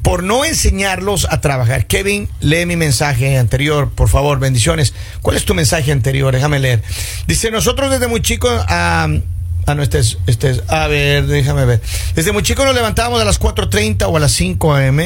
Por 0.02 0.22
no 0.22 0.44
enseñarlos 0.44 1.28
a 1.32 1.40
trabajar. 1.40 1.88
Kevin, 1.88 2.28
lee 2.42 2.66
mi 2.66 2.76
mensaje 2.76 3.38
anterior, 3.38 3.90
por 3.90 4.10
favor, 4.10 4.38
bendiciones. 4.38 4.94
¿Cuál 5.22 5.38
es 5.38 5.46
tu 5.46 5.54
mensaje 5.54 5.94
anterior? 5.94 6.34
Déjame 6.34 6.60
leer. 6.60 6.84
Dice, 7.26 7.52
nosotros 7.52 7.90
desde 7.90 8.08
muy 8.08 8.22
chicos, 8.22 8.52
ah, 8.68 9.08
Ah, 9.66 9.76
no, 9.76 9.82
este 9.82 10.00
es, 10.00 10.18
este 10.28 10.50
es, 10.50 10.64
a 10.68 10.88
ver, 10.88 11.26
déjame 11.26 11.64
ver. 11.64 11.82
Desde 12.16 12.34
muy 12.34 12.44
chico 12.44 12.66
nos 12.66 12.76
levantábamos 12.76 13.22
a 13.22 13.24
las 13.24 13.40
4.30 13.40 14.08
o 14.10 14.18
a 14.18 14.20
las 14.20 14.34
5 14.34 14.76
am, 14.76 15.00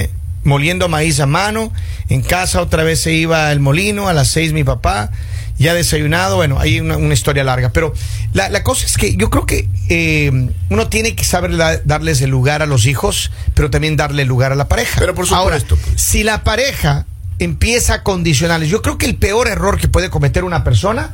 moliendo 0.47 0.87
maíz 0.89 1.19
a 1.19 1.27
mano. 1.27 1.71
En 2.09 2.21
casa 2.23 2.61
otra 2.61 2.83
vez 2.83 3.01
se 3.01 3.13
iba 3.13 3.49
al 3.49 3.59
molino, 3.59 4.07
a 4.09 4.13
las 4.13 4.29
6 4.29 4.53
mi 4.53 4.63
papá, 4.63 5.11
ya 5.59 5.73
desayunado. 5.75 6.37
Bueno, 6.37 6.59
hay 6.59 6.79
una, 6.79 6.97
una 6.97 7.13
historia 7.13 7.43
larga. 7.43 7.69
Pero 7.71 7.93
la, 8.33 8.49
la 8.49 8.63
cosa 8.63 8.85
es 8.85 8.97
que 8.97 9.15
yo 9.15 9.29
creo 9.29 9.45
que 9.45 9.67
eh, 9.89 10.49
uno 10.69 10.87
tiene 10.87 11.15
que 11.15 11.23
saber 11.23 11.55
da- 11.57 11.77
darles 11.83 12.21
el 12.21 12.31
lugar 12.31 12.61
a 12.61 12.65
los 12.65 12.85
hijos, 12.87 13.31
pero 13.53 13.69
también 13.69 13.95
darle 13.97 14.25
lugar 14.25 14.51
a 14.51 14.55
la 14.55 14.67
pareja. 14.67 14.99
Pero 14.99 15.13
por 15.13 15.25
Ahora, 15.31 15.59
supuesto, 15.59 15.75
pues. 15.85 16.01
si 16.01 16.23
la 16.23 16.43
pareja 16.43 17.05
empieza 17.39 17.93
a 17.95 18.03
condicionales, 18.03 18.69
yo 18.69 18.81
creo 18.81 18.97
que 18.97 19.05
el 19.05 19.15
peor 19.15 19.47
error 19.47 19.79
que 19.79 19.87
puede 19.87 20.09
cometer 20.09 20.43
una 20.43 20.63
persona 20.63 21.11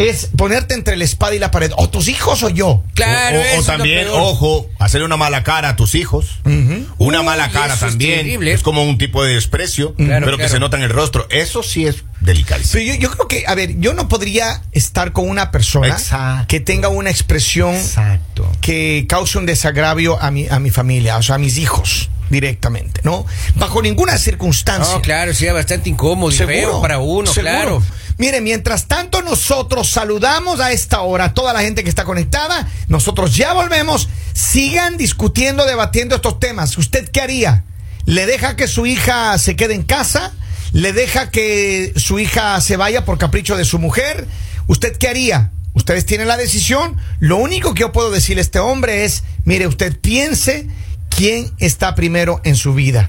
es 0.00 0.30
ponerte 0.36 0.74
entre 0.74 0.96
la 0.96 1.04
espada 1.04 1.34
y 1.34 1.38
la 1.38 1.50
pared. 1.50 1.70
O 1.76 1.88
tus 1.90 2.08
hijos 2.08 2.42
o 2.42 2.48
yo. 2.48 2.82
Claro, 2.94 3.38
o, 3.38 3.40
o 3.40 3.44
eso 3.44 3.60
es 3.60 3.66
también, 3.66 4.08
ojo, 4.10 4.68
hacerle 4.78 5.04
una 5.06 5.16
mala 5.16 5.42
cara 5.42 5.70
a 5.70 5.76
tus 5.76 5.94
hijos. 5.94 6.40
Una 6.44 7.20
Uy, 7.20 7.24
mala 7.24 7.50
cara 7.50 7.74
eso 7.74 7.86
es 7.86 7.92
también. 7.92 8.18
terrible. 8.20 8.52
Es 8.52 8.62
como 8.62 8.84
un 8.84 8.98
tipo 8.98 9.22
de 9.24 9.34
desprecio, 9.34 9.94
Claro, 9.94 10.24
pero 10.26 10.38
que 10.38 10.48
se 10.48 10.58
nota 10.58 10.76
en 10.76 10.82
el 10.82 10.90
rostro. 10.90 11.26
Eso 11.30 11.62
sí 11.62 11.86
es 11.86 12.04
delicadísimo. 12.20 12.72
Pero 12.72 12.94
yo, 12.94 13.00
yo 13.00 13.10
creo 13.10 13.28
que, 13.28 13.44
a 13.46 13.54
ver, 13.54 13.78
yo 13.78 13.94
no 13.94 14.08
podría 14.08 14.62
estar 14.72 15.12
con 15.12 15.28
una 15.28 15.50
persona 15.50 15.88
Exacto. 15.88 16.46
que 16.48 16.60
tenga 16.60 16.88
una 16.88 17.10
expresión 17.10 17.74
Exacto. 17.74 18.50
que 18.60 19.06
cause 19.08 19.38
un 19.38 19.46
desagravio 19.46 20.20
a 20.20 20.30
mi, 20.30 20.48
a 20.48 20.58
mi 20.58 20.70
familia, 20.70 21.16
o 21.16 21.22
sea, 21.22 21.36
a 21.36 21.38
mis 21.38 21.56
hijos 21.58 22.08
directamente, 22.30 23.00
¿no? 23.02 23.26
Bajo 23.56 23.82
ninguna 23.82 24.16
circunstancia. 24.16 24.94
No, 24.94 25.02
claro, 25.02 25.34
sí, 25.34 25.46
bastante 25.46 25.90
incómodo 25.90 26.30
y 26.30 26.34
feo 26.34 26.80
para 26.80 26.98
uno, 26.98 27.26
seguro. 27.32 27.52
claro. 27.52 27.82
Mire, 28.20 28.42
mientras 28.42 28.86
tanto 28.86 29.22
nosotros 29.22 29.88
saludamos 29.88 30.60
a 30.60 30.72
esta 30.72 31.00
hora 31.00 31.24
a 31.24 31.32
toda 31.32 31.54
la 31.54 31.62
gente 31.62 31.82
que 31.82 31.88
está 31.88 32.04
conectada, 32.04 32.68
nosotros 32.86 33.34
ya 33.34 33.54
volvemos, 33.54 34.10
sigan 34.34 34.98
discutiendo, 34.98 35.64
debatiendo 35.64 36.16
estos 36.16 36.38
temas. 36.38 36.76
¿Usted 36.76 37.08
qué 37.08 37.22
haría? 37.22 37.64
¿Le 38.04 38.26
deja 38.26 38.56
que 38.56 38.68
su 38.68 38.84
hija 38.84 39.38
se 39.38 39.56
quede 39.56 39.72
en 39.72 39.84
casa? 39.84 40.34
¿Le 40.72 40.92
deja 40.92 41.30
que 41.30 41.94
su 41.96 42.18
hija 42.18 42.60
se 42.60 42.76
vaya 42.76 43.06
por 43.06 43.16
capricho 43.16 43.56
de 43.56 43.64
su 43.64 43.78
mujer? 43.78 44.28
¿Usted 44.66 44.98
qué 44.98 45.08
haría? 45.08 45.50
Ustedes 45.72 46.04
tienen 46.04 46.28
la 46.28 46.36
decisión. 46.36 46.98
Lo 47.20 47.38
único 47.38 47.72
que 47.72 47.80
yo 47.80 47.92
puedo 47.92 48.10
decirle 48.10 48.42
a 48.42 48.44
este 48.44 48.58
hombre 48.58 49.06
es, 49.06 49.22
mire, 49.46 49.66
usted 49.66 49.98
piense 49.98 50.66
quién 51.08 51.50
está 51.56 51.94
primero 51.94 52.42
en 52.44 52.56
su 52.56 52.74
vida. 52.74 53.08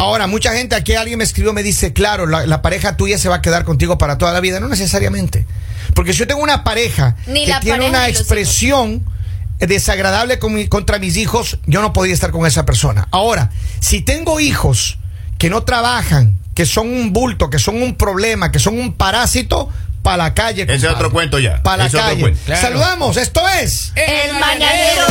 Ahora, 0.00 0.26
mucha 0.26 0.52
gente, 0.52 0.74
aquí 0.74 0.94
alguien 0.94 1.18
me 1.18 1.24
escribió, 1.24 1.52
me 1.52 1.62
dice, 1.62 1.92
claro, 1.92 2.26
la, 2.26 2.46
la 2.46 2.62
pareja 2.62 2.96
tuya 2.96 3.18
se 3.18 3.28
va 3.28 3.36
a 3.36 3.42
quedar 3.42 3.64
contigo 3.64 3.98
para 3.98 4.16
toda 4.18 4.32
la 4.32 4.40
vida. 4.40 4.58
No 4.60 4.68
necesariamente. 4.68 5.46
Porque 5.94 6.12
si 6.12 6.20
yo 6.20 6.26
tengo 6.26 6.42
una 6.42 6.64
pareja 6.64 7.16
Ni 7.26 7.44
que 7.46 7.52
tiene 7.60 7.78
pareja 7.78 7.88
una 7.90 8.08
expresión 8.08 9.04
desagradable 9.58 10.38
con 10.38 10.54
mi- 10.54 10.68
contra 10.68 10.98
mis 10.98 11.16
hijos, 11.16 11.58
yo 11.66 11.82
no 11.82 11.92
podría 11.92 12.14
estar 12.14 12.30
con 12.30 12.46
esa 12.46 12.64
persona. 12.64 13.08
Ahora, 13.10 13.50
si 13.80 14.00
tengo 14.00 14.40
hijos 14.40 14.98
que 15.38 15.50
no 15.50 15.64
trabajan, 15.64 16.38
que 16.54 16.64
son 16.66 16.88
un 16.88 17.12
bulto, 17.12 17.50
que 17.50 17.58
son 17.58 17.82
un 17.82 17.94
problema, 17.96 18.50
que 18.52 18.58
son 18.58 18.78
un 18.78 18.94
parásito, 18.94 19.68
para 20.02 20.16
la 20.16 20.32
calle. 20.34 20.62
Ese 20.62 20.74
es 20.86 20.92
otro 20.94 21.10
cuento 21.12 21.38
ya. 21.38 21.62
Para 21.62 21.84
la 21.84 21.90
calle. 21.90 22.34
Claro. 22.46 22.60
Saludamos, 22.62 23.16
esto 23.18 23.42
es. 23.60 23.92
El 23.96 24.32
mañanero. 24.32 25.04